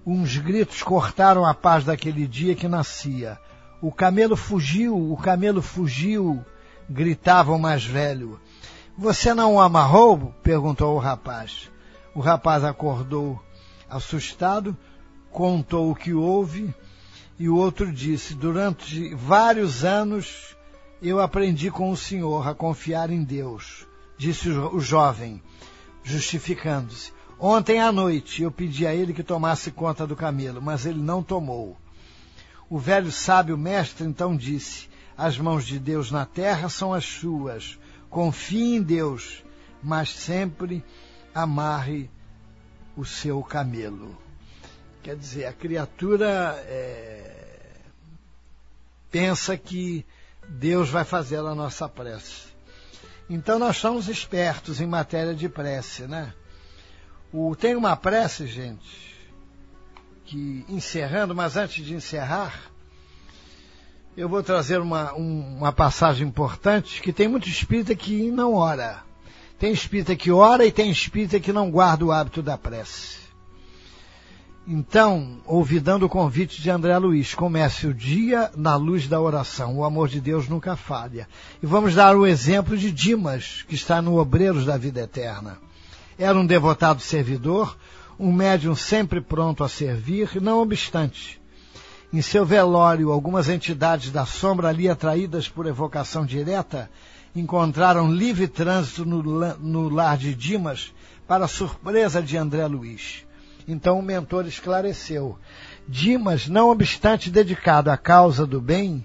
uns 0.06 0.36
gritos 0.36 0.80
cortaram 0.84 1.44
a 1.44 1.52
paz 1.52 1.84
daquele 1.84 2.28
dia 2.28 2.54
que 2.54 2.68
nascia. 2.68 3.40
O 3.82 3.90
camelo 3.90 4.36
fugiu, 4.36 4.96
o 4.96 5.16
camelo 5.16 5.62
fugiu, 5.62 6.44
gritava 6.88 7.50
o 7.50 7.58
mais 7.58 7.84
velho. 7.84 8.38
Você 8.96 9.34
não 9.34 9.56
o 9.56 9.60
amarrou? 9.60 10.32
perguntou 10.44 10.94
o 10.94 11.00
rapaz. 11.00 11.68
O 12.14 12.20
rapaz 12.20 12.62
acordou 12.62 13.40
assustado, 13.88 14.76
contou 15.30 15.90
o 15.90 15.94
que 15.94 16.12
houve, 16.12 16.74
e 17.38 17.48
o 17.48 17.56
outro 17.56 17.92
disse: 17.92 18.34
Durante 18.34 19.14
vários 19.14 19.84
anos 19.84 20.56
eu 21.00 21.20
aprendi 21.20 21.70
com 21.70 21.90
o 21.90 21.96
Senhor 21.96 22.46
a 22.46 22.54
confiar 22.54 23.10
em 23.10 23.22
Deus, 23.22 23.86
disse 24.16 24.48
o 24.48 24.80
jovem, 24.80 25.42
justificando-se. 26.02 27.12
Ontem 27.40 27.80
à 27.80 27.92
noite 27.92 28.42
eu 28.42 28.50
pedi 28.50 28.84
a 28.84 28.92
ele 28.92 29.14
que 29.14 29.22
tomasse 29.22 29.70
conta 29.70 30.04
do 30.06 30.16
camelo, 30.16 30.60
mas 30.60 30.84
ele 30.84 31.00
não 31.00 31.22
tomou. 31.22 31.76
O 32.68 32.78
velho 32.78 33.12
sábio 33.12 33.56
mestre 33.56 34.06
então 34.06 34.36
disse: 34.36 34.88
As 35.16 35.38
mãos 35.38 35.64
de 35.64 35.78
Deus 35.78 36.10
na 36.10 36.26
terra 36.26 36.68
são 36.68 36.92
as 36.92 37.04
suas. 37.04 37.78
Confie 38.10 38.74
em 38.76 38.82
Deus, 38.82 39.44
mas 39.82 40.10
sempre 40.10 40.84
amarre 41.34 42.10
o 42.98 43.04
seu 43.04 43.40
camelo. 43.44 44.18
Quer 45.04 45.14
dizer, 45.14 45.46
a 45.46 45.52
criatura 45.52 46.60
é, 46.66 47.70
pensa 49.08 49.56
que 49.56 50.04
Deus 50.48 50.90
vai 50.90 51.04
fazer 51.04 51.38
a 51.38 51.54
nossa 51.54 51.88
prece. 51.88 52.48
Então 53.30 53.56
nós 53.56 53.76
somos 53.76 54.08
espertos 54.08 54.80
em 54.80 54.86
matéria 54.86 55.32
de 55.32 55.48
prece, 55.48 56.08
né? 56.08 56.34
O, 57.32 57.54
tem 57.54 57.76
uma 57.76 57.94
prece, 57.94 58.48
gente, 58.48 59.16
que 60.24 60.64
encerrando, 60.68 61.36
mas 61.36 61.56
antes 61.56 61.86
de 61.86 61.94
encerrar, 61.94 62.60
eu 64.16 64.28
vou 64.28 64.42
trazer 64.42 64.80
uma, 64.80 65.14
um, 65.14 65.58
uma 65.58 65.72
passagem 65.72 66.26
importante 66.26 67.00
que 67.00 67.12
tem 67.12 67.28
muito 67.28 67.48
espírita 67.48 67.94
que 67.94 68.28
não 68.28 68.54
ora. 68.54 69.07
Tem 69.58 69.72
espírita 69.72 70.14
que 70.14 70.30
ora 70.30 70.64
e 70.64 70.70
tem 70.70 70.90
espírita 70.90 71.40
que 71.40 71.52
não 71.52 71.70
guarda 71.70 72.04
o 72.04 72.12
hábito 72.12 72.40
da 72.40 72.56
prece. 72.56 73.18
Então, 74.70 75.38
ouvidando 75.46 76.04
o 76.04 76.08
convite 76.10 76.60
de 76.60 76.70
André 76.70 76.96
Luiz, 76.98 77.34
comece 77.34 77.86
o 77.86 77.94
dia 77.94 78.50
na 78.54 78.76
luz 78.76 79.08
da 79.08 79.18
oração. 79.18 79.78
O 79.78 79.84
amor 79.84 80.08
de 80.08 80.20
Deus 80.20 80.46
nunca 80.46 80.76
falha. 80.76 81.26
E 81.62 81.66
vamos 81.66 81.94
dar 81.94 82.14
o 82.14 82.26
exemplo 82.26 82.76
de 82.76 82.92
Dimas, 82.92 83.64
que 83.66 83.74
está 83.74 84.02
no 84.02 84.18
Obreiros 84.18 84.66
da 84.66 84.76
Vida 84.76 85.00
Eterna. 85.00 85.58
Era 86.18 86.38
um 86.38 86.44
devotado 86.44 87.00
servidor, 87.00 87.78
um 88.18 88.30
médium 88.30 88.76
sempre 88.76 89.22
pronto 89.22 89.64
a 89.64 89.68
servir, 89.68 90.40
não 90.40 90.60
obstante. 90.60 91.40
Em 92.12 92.20
seu 92.20 92.44
velório, 92.44 93.10
algumas 93.10 93.48
entidades 93.48 94.10
da 94.10 94.26
sombra 94.26 94.68
ali 94.68 94.88
atraídas 94.88 95.48
por 95.48 95.66
evocação 95.66 96.26
direta 96.26 96.90
encontraram 97.38 98.12
livre 98.12 98.48
trânsito 98.48 99.04
no, 99.04 99.22
no 99.22 99.88
lar 99.88 100.16
de 100.16 100.34
Dimas, 100.34 100.92
para 101.26 101.46
surpresa 101.46 102.22
de 102.22 102.36
André 102.36 102.66
Luiz. 102.66 103.26
Então 103.68 103.98
o 103.98 104.02
mentor 104.02 104.46
esclareceu. 104.46 105.38
Dimas, 105.86 106.48
não 106.48 106.70
obstante 106.70 107.30
dedicado 107.30 107.90
à 107.90 107.96
causa 107.98 108.46
do 108.46 108.60
bem 108.60 109.04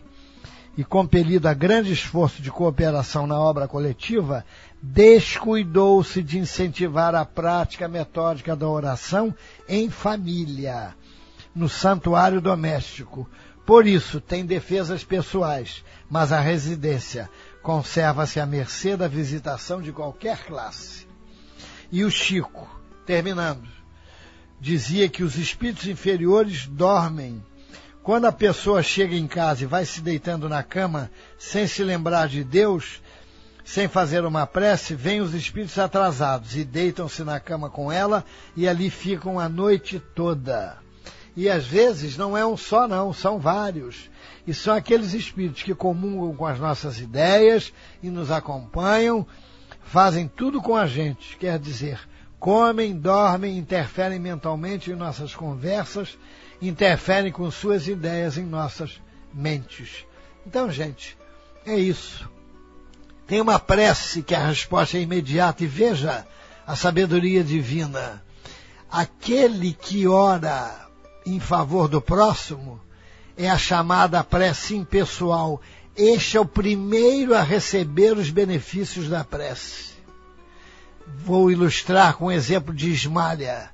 e 0.78 0.84
compelido 0.84 1.48
a 1.48 1.54
grande 1.54 1.92
esforço 1.92 2.42
de 2.42 2.50
cooperação 2.50 3.28
na 3.28 3.38
obra 3.38 3.68
coletiva, 3.68 4.46
descuidou-se 4.82 6.24
de 6.24 6.40
incentivar 6.40 7.14
a 7.14 7.26
prática 7.26 7.88
metódica 7.88 8.56
da 8.56 8.68
oração 8.68 9.36
em 9.68 9.90
família, 9.90 10.96
no 11.54 11.70
santuário 11.70 12.42
doméstico. 12.42 13.30
Por 13.66 13.86
isso, 13.86 14.20
tem 14.20 14.46
defesas 14.46 15.04
pessoais, 15.04 15.84
mas 16.10 16.32
a 16.32 16.40
residência 16.40 17.30
conserva-se 17.64 18.42
à 18.42 18.46
mercê 18.46 18.98
da 18.98 19.08
visitação 19.08 19.82
de 19.82 19.94
qualquer 19.94 20.46
classe. 20.46 21.08
E 21.90 22.04
o 22.04 22.12
Chico, 22.12 22.68
terminando, 23.06 23.68
dizia 24.60 25.08
que 25.08 25.24
os 25.24 25.38
espíritos 25.38 25.88
inferiores 25.88 26.68
dormem. 26.68 27.44
Quando 28.04 28.26
a 28.26 28.34
pessoa 28.34 28.84
chega 28.84 29.16
em 29.16 29.28
casa 29.28 29.64
e 29.64 29.68
vai 29.68 29.86
se 29.86 30.02
deitando 30.02 30.50
na 30.50 30.62
cama 30.62 31.10
sem 31.40 31.66
se 31.66 31.82
lembrar 31.84 32.28
de 32.28 32.44
Deus, 32.44 33.02
sem 33.64 33.88
fazer 33.88 34.26
uma 34.26 34.46
prece, 34.46 34.94
vêm 34.94 35.22
os 35.22 35.34
espíritos 35.34 35.80
atrasados 35.80 36.58
e 36.58 36.66
deitam-se 36.66 37.24
na 37.24 37.40
cama 37.40 37.70
com 37.70 37.90
ela 37.90 38.26
e 38.58 38.68
ali 38.68 38.90
ficam 38.90 39.40
a 39.40 39.48
noite 39.48 40.00
toda. 40.14 40.78
E 41.36 41.50
às 41.50 41.66
vezes 41.66 42.16
não 42.16 42.38
é 42.38 42.46
um 42.46 42.56
só, 42.56 42.88
não, 42.88 43.12
são 43.12 43.40
vários. 43.40 44.10
E 44.46 44.54
são 44.54 44.76
aqueles 44.76 45.14
espíritos 45.14 45.64
que 45.64 45.74
comungam 45.74 46.36
com 46.36 46.46
as 46.46 46.60
nossas 46.60 47.00
ideias 47.00 47.74
e 48.02 48.10
nos 48.10 48.30
acompanham, 48.30 49.26
fazem 49.82 50.28
tudo 50.28 50.62
com 50.62 50.76
a 50.76 50.86
gente, 50.86 51.38
quer 51.38 51.58
dizer, 51.58 52.00
comem, 52.40 52.94
dormem, 52.96 53.58
interferem 53.58 54.20
mentalmente 54.20 54.92
em 54.92 54.96
nossas 54.96 55.34
conversas, 55.34 56.18
interferem 56.62 57.32
com 57.32 57.50
suas 57.50 57.88
ideias 57.88 58.38
em 58.38 58.44
nossas 58.44 59.02
mentes. 59.34 60.06
Então, 60.46 60.70
gente, 60.70 61.18
é 61.66 61.76
isso. 61.76 62.30
Tem 63.26 63.40
uma 63.42 63.60
prece 63.60 64.22
que 64.22 64.36
a 64.36 64.48
resposta 64.48 64.98
é 64.98 65.02
imediata 65.02 65.64
e 65.64 65.68
veja 65.68 66.28
a 66.68 66.76
sabedoria 66.76 67.44
divina. 67.44 68.22
Aquele 68.92 69.74
que 69.74 70.08
ora 70.08 70.83
em 71.26 71.40
favor 71.40 71.88
do 71.88 72.02
próximo 72.02 72.80
é 73.38 73.50
a 73.50 73.58
chamada 73.58 74.24
prece 74.24 74.76
impessoal. 74.76 75.62
Este 75.96 76.38
é 76.38 76.40
o 76.40 76.46
primeiro 76.46 77.36
a 77.36 77.42
receber 77.42 78.18
os 78.18 78.30
benefícios 78.30 79.10
da 79.10 79.24
prece. 79.24 79.94
Vou 81.26 81.52
ilustrar 81.52 82.16
com 82.16 82.26
o 82.26 82.32
exemplo 82.32 82.74
de 82.74 82.90
Ismalha, 82.90 83.72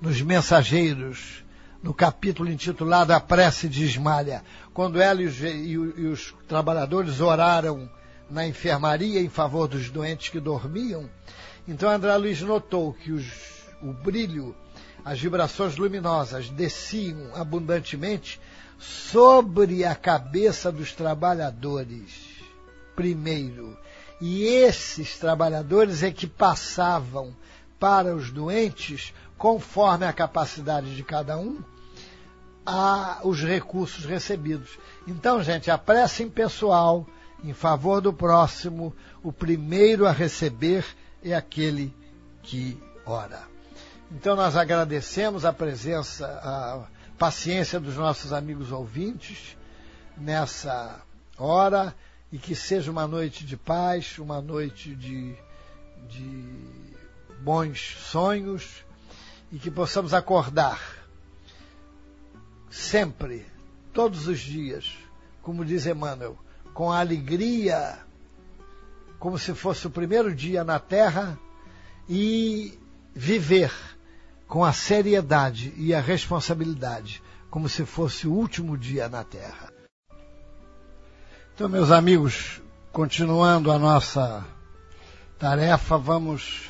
nos 0.00 0.20
Mensageiros, 0.22 1.44
no 1.82 1.94
capítulo 1.94 2.50
intitulado 2.50 3.12
A 3.12 3.20
Prece 3.20 3.68
de 3.68 3.84
Ismalha, 3.84 4.42
quando 4.72 5.00
ela 5.00 5.22
e 5.22 5.26
os, 5.26 5.40
e 5.40 6.06
os 6.06 6.34
trabalhadores 6.48 7.20
oraram 7.20 7.88
na 8.30 8.46
enfermaria 8.46 9.20
em 9.20 9.28
favor 9.28 9.66
dos 9.66 9.90
doentes 9.90 10.28
que 10.28 10.40
dormiam, 10.40 11.08
então 11.66 11.90
André 11.90 12.16
Luiz 12.16 12.40
notou 12.40 12.92
que 12.92 13.12
os, 13.12 13.26
o 13.82 13.92
brilho, 13.92 14.54
as 15.04 15.20
vibrações 15.20 15.76
luminosas 15.76 16.48
desciam 16.50 17.34
abundantemente 17.34 18.40
sobre 18.78 19.84
a 19.84 19.94
cabeça 19.94 20.72
dos 20.72 20.92
trabalhadores, 20.92 22.10
primeiro. 22.96 23.76
E 24.20 24.44
esses 24.44 25.18
trabalhadores 25.18 26.02
é 26.02 26.10
que 26.10 26.26
passavam 26.26 27.34
para 27.78 28.14
os 28.14 28.30
doentes, 28.30 29.14
conforme 29.38 30.04
a 30.04 30.12
capacidade 30.12 30.94
de 30.94 31.02
cada 31.02 31.38
um, 31.38 31.62
a, 32.64 33.20
os 33.24 33.42
recursos 33.42 34.04
recebidos. 34.04 34.78
Então, 35.06 35.42
gente, 35.42 35.70
a 35.70 35.78
prece 35.78 36.22
impessoal 36.22 37.06
em 37.42 37.54
favor 37.54 38.00
do 38.00 38.12
próximo, 38.12 38.94
o 39.22 39.32
primeiro 39.32 40.06
a 40.06 40.12
receber 40.12 40.84
é 41.24 41.34
aquele 41.34 41.94
que 42.42 42.78
ora. 43.06 43.49
Então, 44.12 44.34
nós 44.34 44.56
agradecemos 44.56 45.44
a 45.44 45.52
presença, 45.52 46.26
a 46.26 46.84
paciência 47.16 47.78
dos 47.78 47.94
nossos 47.96 48.32
amigos 48.32 48.72
ouvintes 48.72 49.56
nessa 50.16 51.00
hora 51.38 51.94
e 52.32 52.36
que 52.36 52.56
seja 52.56 52.90
uma 52.90 53.06
noite 53.06 53.46
de 53.46 53.56
paz, 53.56 54.18
uma 54.18 54.40
noite 54.40 54.96
de, 54.96 55.36
de 56.08 56.44
bons 57.40 57.96
sonhos 58.00 58.84
e 59.52 59.58
que 59.60 59.70
possamos 59.70 60.12
acordar 60.12 60.80
sempre, 62.68 63.46
todos 63.92 64.26
os 64.26 64.40
dias, 64.40 64.92
como 65.40 65.64
diz 65.64 65.86
Emmanuel, 65.86 66.36
com 66.74 66.90
alegria, 66.90 67.98
como 69.20 69.38
se 69.38 69.54
fosse 69.54 69.86
o 69.86 69.90
primeiro 69.90 70.34
dia 70.34 70.64
na 70.64 70.80
Terra, 70.80 71.38
e 72.08 72.76
viver 73.14 73.72
com 74.50 74.64
a 74.64 74.72
seriedade 74.72 75.72
e 75.76 75.94
a 75.94 76.00
responsabilidade, 76.00 77.22
como 77.48 77.68
se 77.68 77.86
fosse 77.86 78.26
o 78.26 78.32
último 78.32 78.76
dia 78.76 79.08
na 79.08 79.22
Terra. 79.22 79.72
Então, 81.54 81.68
meus 81.68 81.92
amigos, 81.92 82.60
continuando 82.90 83.70
a 83.70 83.78
nossa 83.78 84.44
tarefa, 85.38 85.96
vamos 85.96 86.68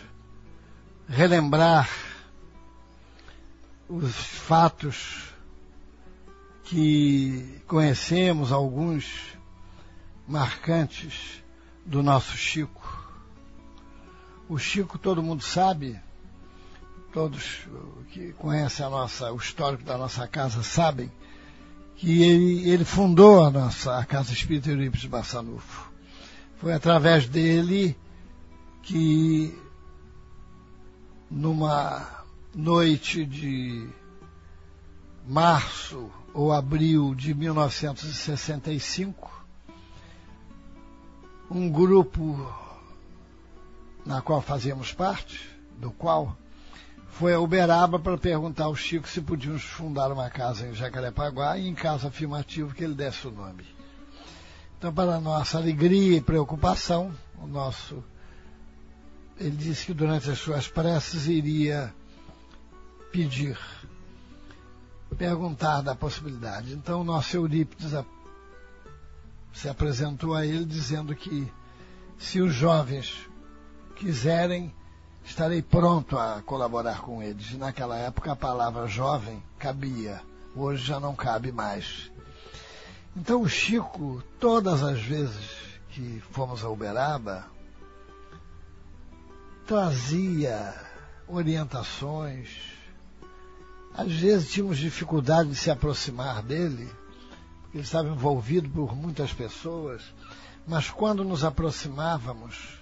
relembrar 1.09 1.89
os 3.89 4.15
fatos 4.15 5.33
que 6.65 7.63
conhecemos, 7.67 8.53
alguns 8.53 9.39
marcantes 10.29 11.43
do 11.87 12.03
nosso 12.03 12.37
Chico. 12.37 13.11
O 14.51 14.59
Chico, 14.59 14.99
todo 14.99 15.23
mundo 15.23 15.43
sabe, 15.43 15.99
todos 17.13 17.67
que 18.13 18.33
conhecem 18.35 18.85
a 18.85 18.91
nossa, 18.91 19.33
o 19.33 19.37
histórico 19.37 19.85
da 19.85 19.99
nossa 19.99 20.27
casa 20.27 20.63
sabem 20.63 21.11
que 21.97 22.23
ele, 22.23 22.69
ele 22.71 22.85
fundou 22.85 23.45
a 23.45 23.51
nossa 23.51 23.99
a 23.99 24.05
Casa 24.05 24.33
Espírita 24.33 24.71
Eurípides 24.71 25.07
Bassanufo. 25.07 25.91
Foi 26.57 26.73
através 26.73 27.29
dele 27.29 27.97
que 28.83 29.55
numa 31.31 32.25
noite 32.55 33.25
de 33.25 33.89
março 35.27 36.11
ou 36.33 36.53
abril 36.53 37.15
de 37.15 37.35
1965, 37.35 39.31
um 41.51 41.69
grupo 41.71 42.51
na 44.07 44.23
qual 44.23 44.41
fazíamos 44.41 44.93
parte, 44.93 45.51
do 45.79 45.91
qual 45.91 46.37
foi 47.21 47.35
a 47.35 47.39
Uberaba 47.39 47.99
para 47.99 48.17
perguntar 48.17 48.65
ao 48.65 48.75
Chico 48.75 49.07
se 49.07 49.21
podíamos 49.21 49.63
fundar 49.63 50.11
uma 50.11 50.31
casa 50.31 50.67
em 50.67 50.73
Jacarepaguá 50.73 51.59
e 51.59 51.69
em 51.69 51.75
caso 51.75 52.07
afirmativo 52.09 52.75
que 52.75 52.83
ele 52.83 52.95
desse 52.95 53.29
o 53.29 53.31
nome. 53.31 53.63
Então, 54.79 54.91
para 54.91 55.21
nossa 55.21 55.59
alegria 55.59 56.17
e 56.17 56.23
preocupação, 56.23 57.13
o 57.39 57.47
nosso 57.47 58.03
ele 59.37 59.55
disse 59.55 59.85
que 59.85 59.93
durante 59.93 60.31
as 60.31 60.39
suas 60.39 60.67
preces 60.67 61.27
iria 61.27 61.95
pedir, 63.13 63.59
perguntar 65.19 65.83
da 65.83 65.95
possibilidade. 65.95 66.73
Então, 66.73 67.03
o 67.03 67.05
nosso 67.05 67.37
Eurípides 67.37 67.93
se 69.53 69.69
apresentou 69.69 70.35
a 70.35 70.47
ele 70.47 70.65
dizendo 70.65 71.15
que 71.15 71.53
se 72.17 72.41
os 72.41 72.55
jovens 72.55 73.29
quiserem, 73.95 74.75
estarei 75.25 75.63
pronto 75.63 76.19
a 76.19 76.43
colaborar 76.43 77.01
com 77.01 77.23
eles. 77.23 77.53
Naquela 77.55 77.97
época 77.97 78.33
a 78.33 78.37
palavra 78.37 78.87
jovem 78.87 79.43
cabia, 79.59 80.21
hoje 80.55 80.85
já 80.85 81.01
não 81.01 81.15
cabe 81.15 81.53
mais. 81.53 82.11
Então 83.17 83.43
o 83.43 83.49
Chico, 83.49 84.23
todas 84.39 84.83
as 84.83 85.01
vezes 85.01 85.61
que 85.91 86.23
fomos 86.31 86.65
a 86.65 86.69
Uberaba, 86.69 87.47
trazia 89.67 90.75
orientações. 91.29 92.49
Às 93.95 94.13
vezes 94.13 94.51
tínhamos 94.51 94.79
dificuldade 94.79 95.51
de 95.51 95.57
se 95.57 95.71
aproximar 95.71 96.43
dele, 96.43 96.89
porque 97.63 97.79
ele 97.79 97.85
estava 97.85 98.09
envolvido 98.09 98.69
por 98.71 98.95
muitas 98.95 99.33
pessoas, 99.33 100.03
mas 100.67 100.89
quando 100.89 101.25
nos 101.25 101.45
aproximávamos, 101.45 102.80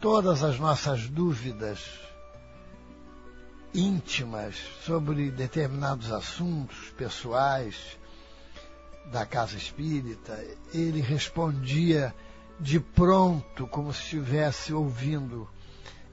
todas 0.00 0.42
as 0.42 0.58
nossas 0.58 1.08
dúvidas 1.08 1.80
íntimas 3.74 4.56
sobre 4.84 5.30
determinados 5.30 6.10
assuntos 6.10 6.90
pessoais 6.96 7.98
da 9.10 9.26
casa 9.26 9.56
espírita, 9.56 10.38
ele 10.72 11.00
respondia 11.00 12.14
de 12.60 12.80
pronto, 12.80 13.66
como 13.66 13.92
se 13.92 14.02
estivesse 14.02 14.72
ouvindo 14.72 15.48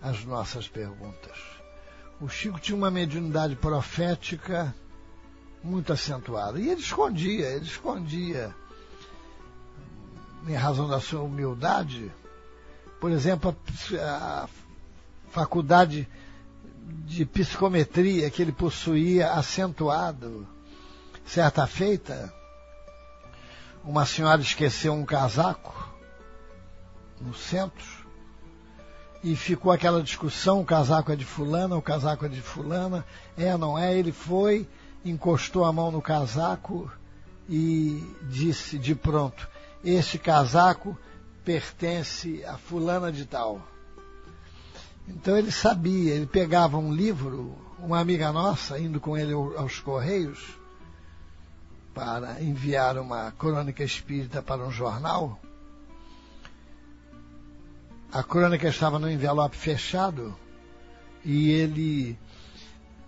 as 0.02 0.24
nossas 0.24 0.68
perguntas. 0.68 1.38
O 2.22 2.30
Chico 2.30 2.60
tinha 2.60 2.78
uma 2.78 2.92
mediunidade 2.92 3.56
profética 3.56 4.74
muito 5.64 5.92
acentuada. 5.92 6.60
E 6.60 6.70
ele 6.70 6.80
escondia, 6.80 7.50
ele 7.50 7.66
escondia, 7.66 8.56
em 10.48 10.54
razão 10.54 10.88
da 10.88 11.00
sua 11.00 11.22
humildade, 11.22 12.12
por 13.06 13.12
exemplo, 13.12 13.56
a, 14.02 14.46
a 14.46 14.50
faculdade 15.30 16.10
de 17.06 17.24
psicometria 17.24 18.32
que 18.32 18.42
ele 18.42 18.52
possuía 18.52 19.34
acentuado. 19.34 20.48
Certa 21.24 21.68
feita, 21.68 22.34
uma 23.84 24.08
senhora 24.08 24.42
esqueceu 24.42 24.92
um 24.92 25.06
casaco 25.06 25.88
no 27.22 27.36
centro 27.36 27.86
e 29.24 29.36
ficou 29.36 29.72
aquela 29.72 30.02
discussão, 30.02 30.62
o 30.62 30.66
casaco 30.66 31.12
é 31.12 31.16
de 31.16 31.26
fulana, 31.26 31.78
o 31.78 31.84
casaco 31.84 32.26
é 32.26 32.28
de 32.28 32.42
fulana, 32.42 33.06
é, 33.38 33.56
não 33.56 33.78
é, 33.78 33.96
ele 33.96 34.12
foi, 34.12 34.68
encostou 35.06 35.64
a 35.64 35.72
mão 35.72 35.92
no 35.92 36.02
casaco 36.02 36.92
e 37.48 38.04
disse 38.24 38.80
de 38.80 38.96
pronto, 38.96 39.48
este 39.84 40.18
casaco 40.18 40.98
pertence 41.46 42.44
a 42.44 42.58
fulana 42.58 43.12
de 43.12 43.26
tal. 43.26 43.62
Então 45.08 45.38
ele 45.38 45.52
sabia, 45.52 46.16
ele 46.16 46.26
pegava 46.26 46.78
um 46.78 46.92
livro 46.92 47.56
uma 47.80 48.00
amiga 48.00 48.32
nossa, 48.32 48.80
indo 48.80 49.00
com 49.00 49.16
ele 49.16 49.34
aos 49.34 49.80
Correios, 49.80 50.58
para 51.94 52.42
enviar 52.42 52.98
uma 52.98 53.32
crônica 53.32 53.84
espírita 53.84 54.42
para 54.42 54.66
um 54.66 54.72
jornal. 54.72 55.40
A 58.12 58.24
crônica 58.24 58.68
estava 58.68 58.98
no 58.98 59.10
envelope 59.10 59.56
fechado 59.56 60.36
e 61.24 61.52
ele, 61.52 62.18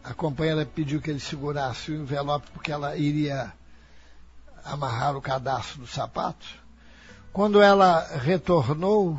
a 0.03 0.13
companheira 0.13 0.65
pediu 0.65 1.01
que 1.01 1.09
ele 1.09 1.19
segurasse 1.19 1.91
o 1.91 1.95
envelope 1.95 2.51
porque 2.51 2.71
ela 2.71 2.95
iria 2.97 3.53
amarrar 4.63 5.15
o 5.15 5.21
cadastro 5.21 5.81
do 5.81 5.87
sapato. 5.87 6.66
Quando 7.37 7.61
ela 7.61 8.01
retornou 8.17 9.15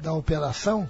da 0.00 0.12
operação, 0.12 0.88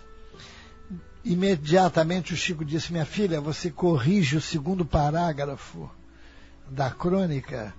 imediatamente 1.25 2.35
o 2.35 2.37
Chico 2.37 2.63
disse: 2.63 2.93
Minha 2.93 3.07
filha, 3.07 3.41
você 3.41 3.71
corrige 3.71 4.37
o 4.37 4.41
segundo 4.43 4.85
parágrafo 4.85 5.91
da 6.69 6.91
crônica 6.91 7.75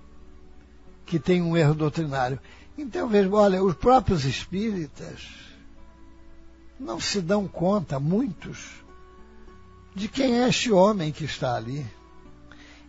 que 1.06 1.20
tem 1.20 1.40
um 1.40 1.56
erro 1.56 1.72
doutrinário. 1.72 2.40
Então 2.76 3.06
veja, 3.06 3.30
olha, 3.30 3.62
os 3.62 3.76
próprios 3.76 4.24
espíritas 4.24 5.24
não 6.80 6.98
se 6.98 7.20
dão 7.20 7.46
conta, 7.46 8.00
muitos, 8.00 8.82
de 9.94 10.08
quem 10.08 10.42
é 10.42 10.48
este 10.48 10.72
homem 10.72 11.12
que 11.12 11.24
está 11.24 11.54
ali. 11.54 11.86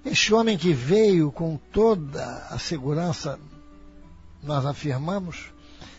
Este 0.03 0.34
homem 0.34 0.58
que 0.58 0.74
veio 0.74 1.32
com 1.32 1.60
toda 1.72 2.47
a 2.49 2.58
segurança, 2.58 3.39
nós 4.42 4.66
afirmamos, 4.66 5.52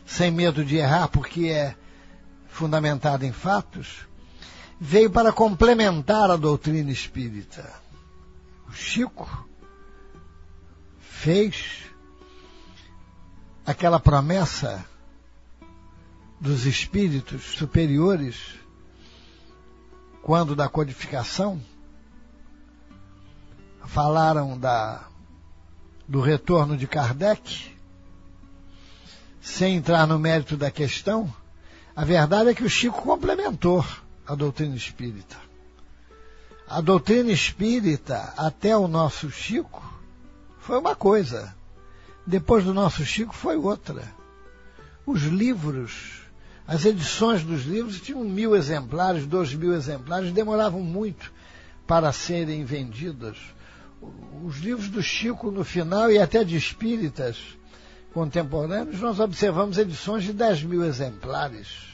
sem 0.06 0.30
medo 0.30 0.64
de 0.64 0.76
errar, 0.76 1.08
porque 1.08 1.46
é 1.46 1.76
fundamentado 2.48 3.24
em 3.24 3.32
fatos, 3.32 4.06
veio 4.80 5.10
para 5.10 5.32
complementar 5.32 6.30
a 6.30 6.36
doutrina 6.36 6.90
espírita. 6.90 7.72
O 8.68 8.72
Chico 8.72 9.48
fez 10.98 11.84
aquela 13.66 14.00
promessa 14.00 14.84
dos 16.40 16.64
espíritos 16.64 17.42
superiores 17.56 18.54
quando 20.22 20.54
da 20.54 20.68
codificação 20.68 21.60
falaram 23.84 24.58
da 24.58 25.08
do 26.06 26.20
retorno 26.20 26.76
de 26.76 26.86
Kardec 26.86 27.77
sem 29.48 29.76
entrar 29.76 30.06
no 30.06 30.18
mérito 30.18 30.56
da 30.56 30.70
questão 30.70 31.32
a 31.94 32.04
verdade 32.04 32.50
é 32.50 32.54
que 32.54 32.64
o 32.64 32.70
Chico 32.70 33.02
complementou 33.02 33.84
a 34.26 34.34
doutrina 34.34 34.76
espírita 34.76 35.36
a 36.68 36.80
doutrina 36.80 37.32
espírita 37.32 38.34
até 38.36 38.76
o 38.76 38.86
nosso 38.86 39.30
Chico 39.30 39.82
foi 40.68 40.78
uma 40.78 40.94
coisa. 40.94 41.56
Depois 42.26 42.62
do 42.62 42.74
nosso 42.74 43.02
Chico 43.06 43.34
foi 43.34 43.56
outra. 43.56 44.02
Os 45.06 45.22
livros, 45.22 46.20
as 46.66 46.84
edições 46.84 47.42
dos 47.42 47.64
livros 47.64 47.98
tinham 48.02 48.22
mil 48.22 48.54
exemplares, 48.54 49.24
dois 49.24 49.54
mil 49.54 49.72
exemplares, 49.72 50.30
demoravam 50.30 50.82
muito 50.82 51.32
para 51.86 52.12
serem 52.12 52.66
vendidas. 52.66 53.38
Os 54.44 54.58
livros 54.58 54.90
do 54.90 55.02
Chico 55.02 55.50
no 55.50 55.64
final 55.64 56.10
e 56.12 56.18
até 56.18 56.44
de 56.44 56.54
espíritas 56.54 57.38
contemporâneos, 58.18 59.00
nós 59.00 59.20
observamos 59.20 59.78
edições 59.78 60.24
de 60.24 60.32
dez 60.32 60.62
mil 60.62 60.84
exemplares. 60.84 61.86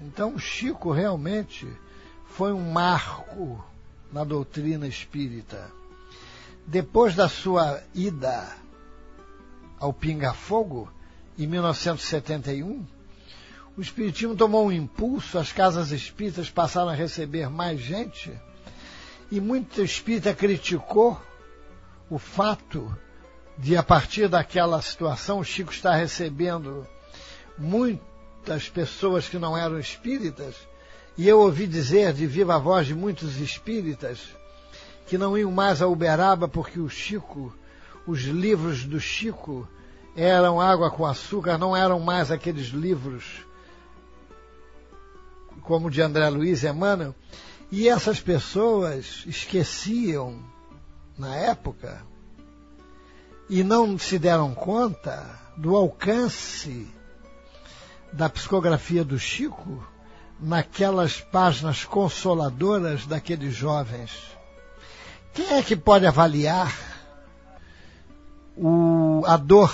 Então 0.00 0.38
Chico 0.38 0.90
realmente 0.92 1.68
foi 2.26 2.52
um 2.52 2.72
marco 2.72 3.62
na 4.10 4.24
doutrina 4.24 4.86
espírita 4.86 5.70
depois 6.66 7.14
da 7.14 7.28
sua 7.28 7.80
ida 7.94 8.50
ao 9.78 9.92
Pinga 9.92 10.32
Fogo, 10.32 10.90
em 11.38 11.46
1971, 11.46 12.84
o 13.76 13.80
Espiritismo 13.80 14.34
tomou 14.34 14.66
um 14.66 14.72
impulso, 14.72 15.38
as 15.38 15.52
casas 15.52 15.92
espíritas 15.92 16.50
passaram 16.50 16.88
a 16.88 16.94
receber 16.94 17.48
mais 17.48 17.78
gente, 17.78 18.32
e 19.30 19.38
muita 19.38 19.82
espírita 19.82 20.34
criticou 20.34 21.20
o 22.10 22.18
fato 22.18 22.96
de, 23.58 23.76
a 23.76 23.82
partir 23.82 24.28
daquela 24.28 24.80
situação, 24.82 25.38
o 25.38 25.44
Chico 25.44 25.72
estar 25.72 25.94
recebendo 25.94 26.86
muitas 27.58 28.68
pessoas 28.68 29.28
que 29.28 29.38
não 29.38 29.56
eram 29.56 29.78
espíritas, 29.78 30.54
e 31.16 31.26
eu 31.26 31.40
ouvi 31.40 31.66
dizer 31.66 32.12
de 32.12 32.26
viva 32.26 32.58
voz 32.58 32.86
de 32.86 32.94
muitos 32.94 33.40
espíritas 33.40 34.20
que 35.06 35.16
não 35.16 35.38
iam 35.38 35.50
mais 35.50 35.80
a 35.80 35.86
Uberaba 35.86 36.46
porque 36.46 36.78
o 36.78 36.88
Chico, 36.88 37.54
os 38.06 38.22
livros 38.22 38.84
do 38.84 39.00
Chico 39.00 39.66
eram 40.14 40.60
água 40.60 40.90
com 40.90 41.06
açúcar, 41.06 41.56
não 41.56 41.76
eram 41.76 42.00
mais 42.00 42.30
aqueles 42.30 42.68
livros 42.68 43.46
como 45.62 45.90
de 45.90 46.00
André 46.00 46.28
Luiz 46.28 46.62
e 46.62 46.68
Emmanuel. 46.68 47.14
E 47.70 47.88
essas 47.88 48.20
pessoas 48.20 49.24
esqueciam, 49.26 50.38
na 51.18 51.34
época, 51.34 52.02
e 53.48 53.62
não 53.62 53.98
se 53.98 54.18
deram 54.18 54.54
conta 54.54 55.24
do 55.56 55.76
alcance 55.76 56.86
da 58.12 58.28
psicografia 58.28 59.04
do 59.04 59.18
Chico 59.18 59.86
naquelas 60.38 61.20
páginas 61.20 61.84
consoladoras 61.84 63.06
daqueles 63.06 63.54
jovens 63.54 64.36
quem 65.36 65.52
é 65.52 65.62
que 65.62 65.76
pode 65.76 66.06
avaliar 66.06 66.74
o, 68.56 69.22
a 69.26 69.36
dor 69.36 69.70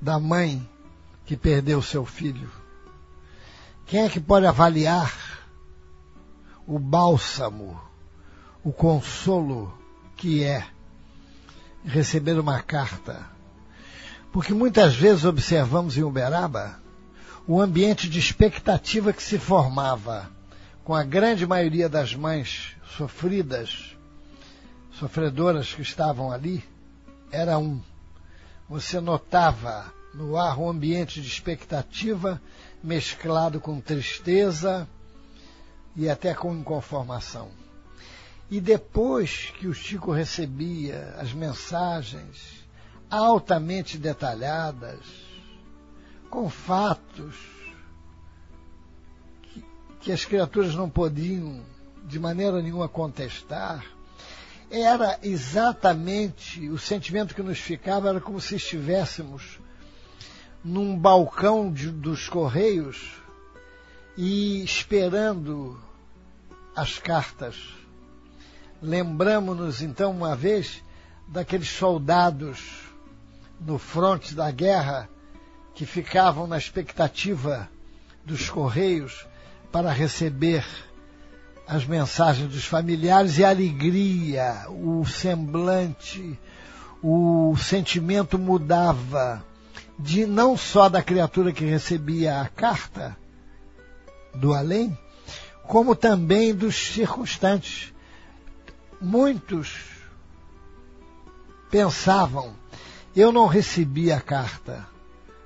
da 0.00 0.20
mãe 0.20 0.64
que 1.26 1.36
perdeu 1.36 1.82
seu 1.82 2.06
filho? 2.06 2.48
Quem 3.86 4.04
é 4.04 4.08
que 4.08 4.20
pode 4.20 4.46
avaliar 4.46 5.12
o 6.64 6.78
bálsamo, 6.78 7.80
o 8.62 8.72
consolo 8.72 9.76
que 10.16 10.44
é 10.44 10.64
receber 11.88 12.38
uma 12.38 12.60
carta? 12.60 13.26
Porque 14.32 14.52
muitas 14.52 14.94
vezes 14.94 15.24
observamos 15.24 15.96
em 15.96 16.02
Uberaba 16.02 16.78
o 17.46 17.60
ambiente 17.60 18.08
de 18.10 18.18
expectativa 18.18 19.12
que 19.12 19.22
se 19.22 19.38
formava 19.38 20.30
com 20.84 20.94
a 20.94 21.02
grande 21.02 21.46
maioria 21.46 21.88
das 21.88 22.14
mães 22.14 22.76
sofridas, 22.96 23.96
sofredoras 24.92 25.72
que 25.72 25.82
estavam 25.82 26.30
ali, 26.30 26.62
era 27.32 27.58
um. 27.58 27.80
Você 28.68 29.00
notava 29.00 29.92
no 30.12 30.36
ar 30.36 30.58
um 30.58 30.68
ambiente 30.68 31.22
de 31.22 31.28
expectativa 31.28 32.40
mesclado 32.82 33.60
com 33.60 33.80
tristeza 33.80 34.86
e 35.96 36.08
até 36.08 36.34
com 36.34 36.54
inconformação. 36.54 37.48
E 38.50 38.60
depois 38.60 39.52
que 39.58 39.66
o 39.66 39.74
Chico 39.74 40.10
recebia 40.10 41.14
as 41.18 41.32
mensagens 41.32 42.66
altamente 43.10 43.98
detalhadas, 43.98 45.00
com 46.30 46.48
fatos 46.48 47.36
que, 49.42 49.64
que 50.00 50.12
as 50.12 50.24
criaturas 50.24 50.74
não 50.74 50.88
podiam 50.88 51.62
de 52.04 52.18
maneira 52.18 52.62
nenhuma 52.62 52.88
contestar, 52.88 53.84
era 54.70 55.18
exatamente 55.22 56.68
o 56.68 56.78
sentimento 56.78 57.34
que 57.34 57.42
nos 57.42 57.58
ficava, 57.58 58.08
era 58.08 58.20
como 58.20 58.40
se 58.40 58.56
estivéssemos 58.56 59.58
num 60.62 60.96
balcão 60.98 61.72
de, 61.72 61.90
dos 61.90 62.28
Correios 62.28 63.14
e 64.16 64.62
esperando 64.62 65.78
as 66.74 66.98
cartas. 66.98 67.56
Lembramos-nos 68.80 69.82
então 69.82 70.12
uma 70.12 70.36
vez 70.36 70.82
daqueles 71.26 71.68
soldados 71.68 72.60
no 73.60 73.78
fronte 73.78 74.34
da 74.34 74.50
guerra 74.50 75.08
que 75.74 75.84
ficavam 75.84 76.46
na 76.46 76.56
expectativa 76.56 77.68
dos 78.24 78.48
Correios 78.48 79.26
para 79.72 79.90
receber 79.90 80.64
as 81.66 81.84
mensagens 81.84 82.50
dos 82.50 82.64
familiares 82.64 83.36
e 83.38 83.44
a 83.44 83.50
alegria, 83.50 84.66
o 84.68 85.04
semblante, 85.04 86.38
o 87.02 87.54
sentimento 87.56 88.38
mudava 88.38 89.44
de 89.98 90.24
não 90.24 90.56
só 90.56 90.88
da 90.88 91.02
criatura 91.02 91.52
que 91.52 91.64
recebia 91.64 92.40
a 92.40 92.48
carta 92.48 93.16
do 94.34 94.54
além, 94.54 94.96
como 95.64 95.94
também 95.94 96.54
dos 96.54 96.76
circunstantes. 96.76 97.92
Muitos 99.00 99.76
pensavam, 101.70 102.54
eu 103.14 103.30
não 103.30 103.46
recebi 103.46 104.10
a 104.10 104.20
carta, 104.20 104.86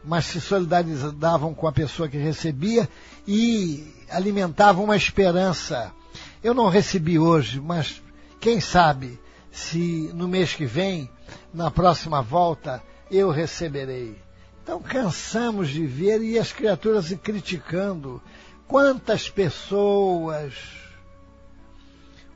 mas 0.05 0.25
se 0.27 0.41
solidarizavam 0.41 1.55
com 1.55 1.67
a 1.67 1.73
pessoa 1.73 2.09
que 2.09 2.17
recebia 2.17 2.89
e 3.27 3.87
alimentavam 4.11 4.85
uma 4.85 4.97
esperança. 4.97 5.93
Eu 6.43 6.55
não 6.55 6.69
recebi 6.69 7.19
hoje, 7.19 7.61
mas 7.61 8.03
quem 8.41 8.61
sabe 8.61 9.21
se 9.51 10.11
no 10.15 10.27
mês 10.27 10.55
que 10.55 10.65
vem, 10.65 11.11
na 11.53 11.71
próxima 11.71 12.23
volta, 12.23 12.83
eu 13.11 13.31
receberei. 13.31 14.17
Então 14.63 14.81
cansamos 14.81 15.69
de 15.69 15.87
ver 15.87 16.23
e 16.23 16.39
as 16.39 16.53
criaturas 16.53 17.13
criticando 17.23 18.23
quantas 18.67 19.29
pessoas 19.29 20.55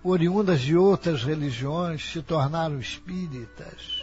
oriundas 0.09 0.61
de 0.61 0.77
outras 0.77 1.25
religiões 1.25 2.13
se 2.13 2.23
tornaram 2.23 2.79
espíritas 2.79 4.03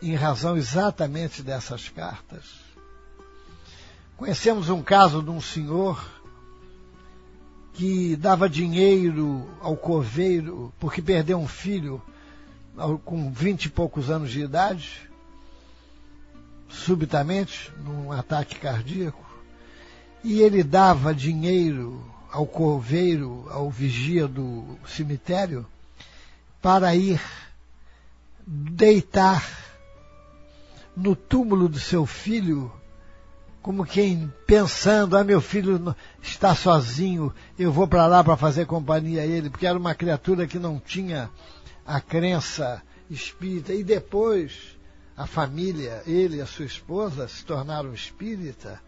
em 0.00 0.14
razão 0.14 0.56
exatamente 0.56 1.42
dessas 1.42 1.88
cartas. 1.88 2.44
Conhecemos 4.16 4.68
um 4.68 4.82
caso 4.82 5.22
de 5.22 5.30
um 5.30 5.40
senhor 5.40 6.08
que 7.72 8.14
dava 8.16 8.48
dinheiro 8.48 9.50
ao 9.60 9.76
coveiro 9.76 10.72
porque 10.78 11.02
perdeu 11.02 11.38
um 11.38 11.48
filho 11.48 12.00
com 13.04 13.32
vinte 13.32 13.64
e 13.64 13.70
poucos 13.70 14.10
anos 14.10 14.30
de 14.30 14.40
idade, 14.40 15.10
subitamente, 16.68 17.72
num 17.82 18.12
ataque 18.12 18.56
cardíaco, 18.56 19.24
e 20.22 20.40
ele 20.40 20.62
dava 20.62 21.14
dinheiro 21.14 22.04
ao 22.36 22.46
coveiro, 22.46 23.46
ao 23.48 23.70
vigia 23.70 24.28
do 24.28 24.78
cemitério, 24.86 25.64
para 26.60 26.94
ir 26.94 27.18
deitar 28.46 29.42
no 30.94 31.16
túmulo 31.16 31.66
do 31.66 31.78
seu 31.78 32.04
filho, 32.04 32.70
como 33.62 33.86
quem 33.86 34.30
pensando, 34.46 35.16
ah, 35.16 35.24
meu 35.24 35.40
filho 35.40 35.96
está 36.22 36.54
sozinho, 36.54 37.32
eu 37.58 37.72
vou 37.72 37.88
para 37.88 38.06
lá 38.06 38.22
para 38.22 38.36
fazer 38.36 38.66
companhia 38.66 39.22
a 39.22 39.26
ele, 39.26 39.48
porque 39.48 39.66
era 39.66 39.78
uma 39.78 39.94
criatura 39.94 40.46
que 40.46 40.58
não 40.58 40.78
tinha 40.78 41.30
a 41.86 42.02
crença 42.02 42.82
espírita. 43.10 43.72
E 43.72 43.82
depois 43.82 44.76
a 45.16 45.26
família, 45.26 46.02
ele 46.06 46.36
e 46.36 46.42
a 46.42 46.46
sua 46.46 46.66
esposa, 46.66 47.28
se 47.28 47.42
tornaram 47.46 47.94
espírita 47.94 48.78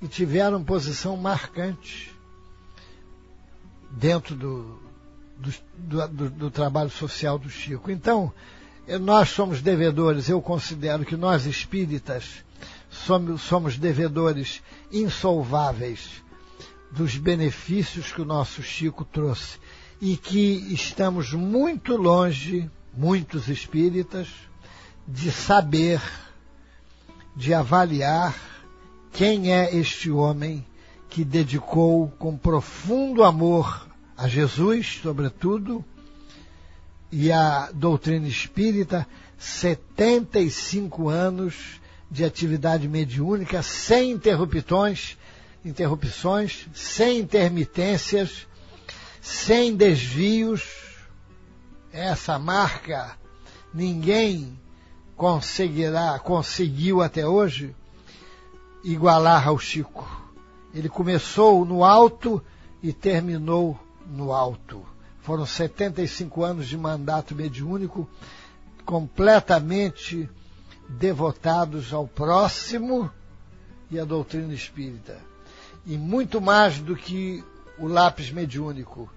e 0.00 0.06
tiveram 0.06 0.62
posição 0.62 1.16
marcante 1.16 2.14
dentro 3.96 4.36
do, 4.36 4.78
do, 5.38 6.08
do, 6.08 6.30
do 6.30 6.50
trabalho 6.50 6.90
social 6.90 7.38
do 7.38 7.48
Chico. 7.48 7.90
Então, 7.90 8.32
nós 9.00 9.30
somos 9.30 9.62
devedores, 9.62 10.28
eu 10.28 10.40
considero 10.40 11.04
que 11.04 11.16
nós 11.16 11.46
espíritas 11.46 12.44
somos, 12.90 13.40
somos 13.42 13.78
devedores 13.78 14.62
insolváveis 14.92 16.22
dos 16.90 17.16
benefícios 17.16 18.12
que 18.12 18.20
o 18.20 18.26
nosso 18.26 18.62
Chico 18.62 19.04
trouxe 19.04 19.58
e 20.00 20.16
que 20.16 20.72
estamos 20.72 21.32
muito 21.32 21.96
longe, 21.96 22.70
muitos 22.94 23.48
espíritas, 23.48 24.28
de 25.08 25.32
saber, 25.32 26.00
de 27.34 27.54
avaliar 27.54 28.34
quem 29.12 29.52
é 29.52 29.74
este 29.74 30.10
homem 30.10 30.64
que 31.08 31.24
dedicou 31.24 32.08
com 32.18 32.36
profundo 32.36 33.24
amor 33.24 33.85
a 34.16 34.26
Jesus, 34.26 35.00
sobretudo, 35.02 35.84
e 37.12 37.30
a 37.30 37.70
doutrina 37.72 38.26
espírita, 38.26 39.06
75 39.38 41.08
anos 41.08 41.80
de 42.10 42.24
atividade 42.24 42.88
mediúnica, 42.88 43.62
sem 43.62 44.12
interrupções, 44.12 45.18
interrupções, 45.64 46.66
sem 46.74 47.18
intermitências, 47.18 48.46
sem 49.20 49.74
desvios. 49.74 50.62
Essa 51.92 52.38
marca 52.38 53.16
ninguém 53.72 54.58
conseguirá, 55.16 56.18
conseguiu 56.18 57.02
até 57.02 57.26
hoje 57.26 57.74
igualar 58.84 59.48
ao 59.48 59.58
Chico. 59.58 60.06
Ele 60.74 60.88
começou 60.88 61.64
no 61.64 61.84
alto 61.84 62.42
e 62.82 62.92
terminou 62.92 63.78
no 64.08 64.32
alto. 64.32 64.84
Foram 65.20 65.44
75 65.44 66.44
anos 66.44 66.68
de 66.68 66.76
mandato 66.76 67.34
mediúnico 67.34 68.08
completamente 68.84 70.28
devotados 70.88 71.92
ao 71.92 72.06
próximo 72.06 73.10
e 73.90 73.98
à 73.98 74.04
doutrina 74.04 74.54
espírita. 74.54 75.18
E 75.84 75.96
muito 75.96 76.40
mais 76.40 76.78
do 76.78 76.96
que 76.96 77.44
o 77.78 77.86
lápis 77.86 78.30
mediúnico, 78.30 79.10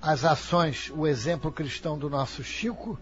as 0.00 0.24
ações, 0.24 0.90
o 0.94 1.06
exemplo 1.06 1.52
cristão 1.52 1.98
do 1.98 2.08
nosso 2.08 2.42
Chico, 2.42 2.98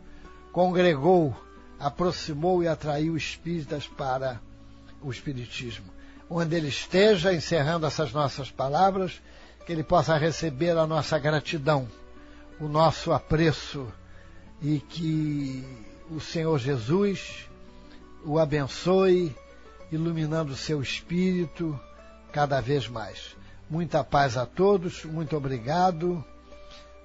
congregou, 0.52 1.36
aproximou 1.78 2.62
e 2.62 2.68
atraiu 2.68 3.16
espíritas 3.16 3.86
para 3.86 4.40
o 5.02 5.10
Espiritismo. 5.10 5.86
Onde 6.30 6.56
ele 6.56 6.68
esteja, 6.68 7.34
encerrando 7.34 7.86
essas 7.86 8.12
nossas 8.12 8.50
palavras, 8.50 9.20
que 9.64 9.72
ele 9.72 9.82
possa 9.82 10.16
receber 10.16 10.76
a 10.76 10.86
nossa 10.86 11.18
gratidão 11.18 11.88
o 12.60 12.68
nosso 12.68 13.12
apreço 13.12 13.86
e 14.62 14.78
que 14.78 15.64
o 16.10 16.20
Senhor 16.20 16.58
Jesus 16.58 17.48
o 18.24 18.38
abençoe, 18.38 19.34
iluminando 19.92 20.52
o 20.52 20.56
seu 20.56 20.80
espírito 20.80 21.78
cada 22.32 22.60
vez 22.60 22.88
mais. 22.88 23.36
Muita 23.68 24.02
paz 24.02 24.36
a 24.36 24.46
todos, 24.46 25.04
muito 25.04 25.36
obrigado. 25.36 26.24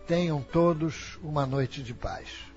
Tenham 0.08 0.42
todos 0.42 1.20
uma 1.22 1.46
noite 1.46 1.84
de 1.84 1.94
paz. 1.94 2.49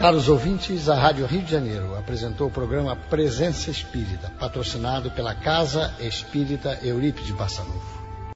Caros 0.00 0.30
ouvintes, 0.30 0.88
a 0.88 0.94
Rádio 0.94 1.26
Rio 1.26 1.42
de 1.42 1.50
Janeiro 1.50 1.94
apresentou 1.94 2.46
o 2.48 2.50
programa 2.50 2.96
Presença 2.96 3.70
Espírita, 3.70 4.32
patrocinado 4.40 5.10
pela 5.10 5.34
Casa 5.34 5.94
Espírita 6.00 6.78
Eurípides 6.82 7.32
Barçanufo. 7.32 7.99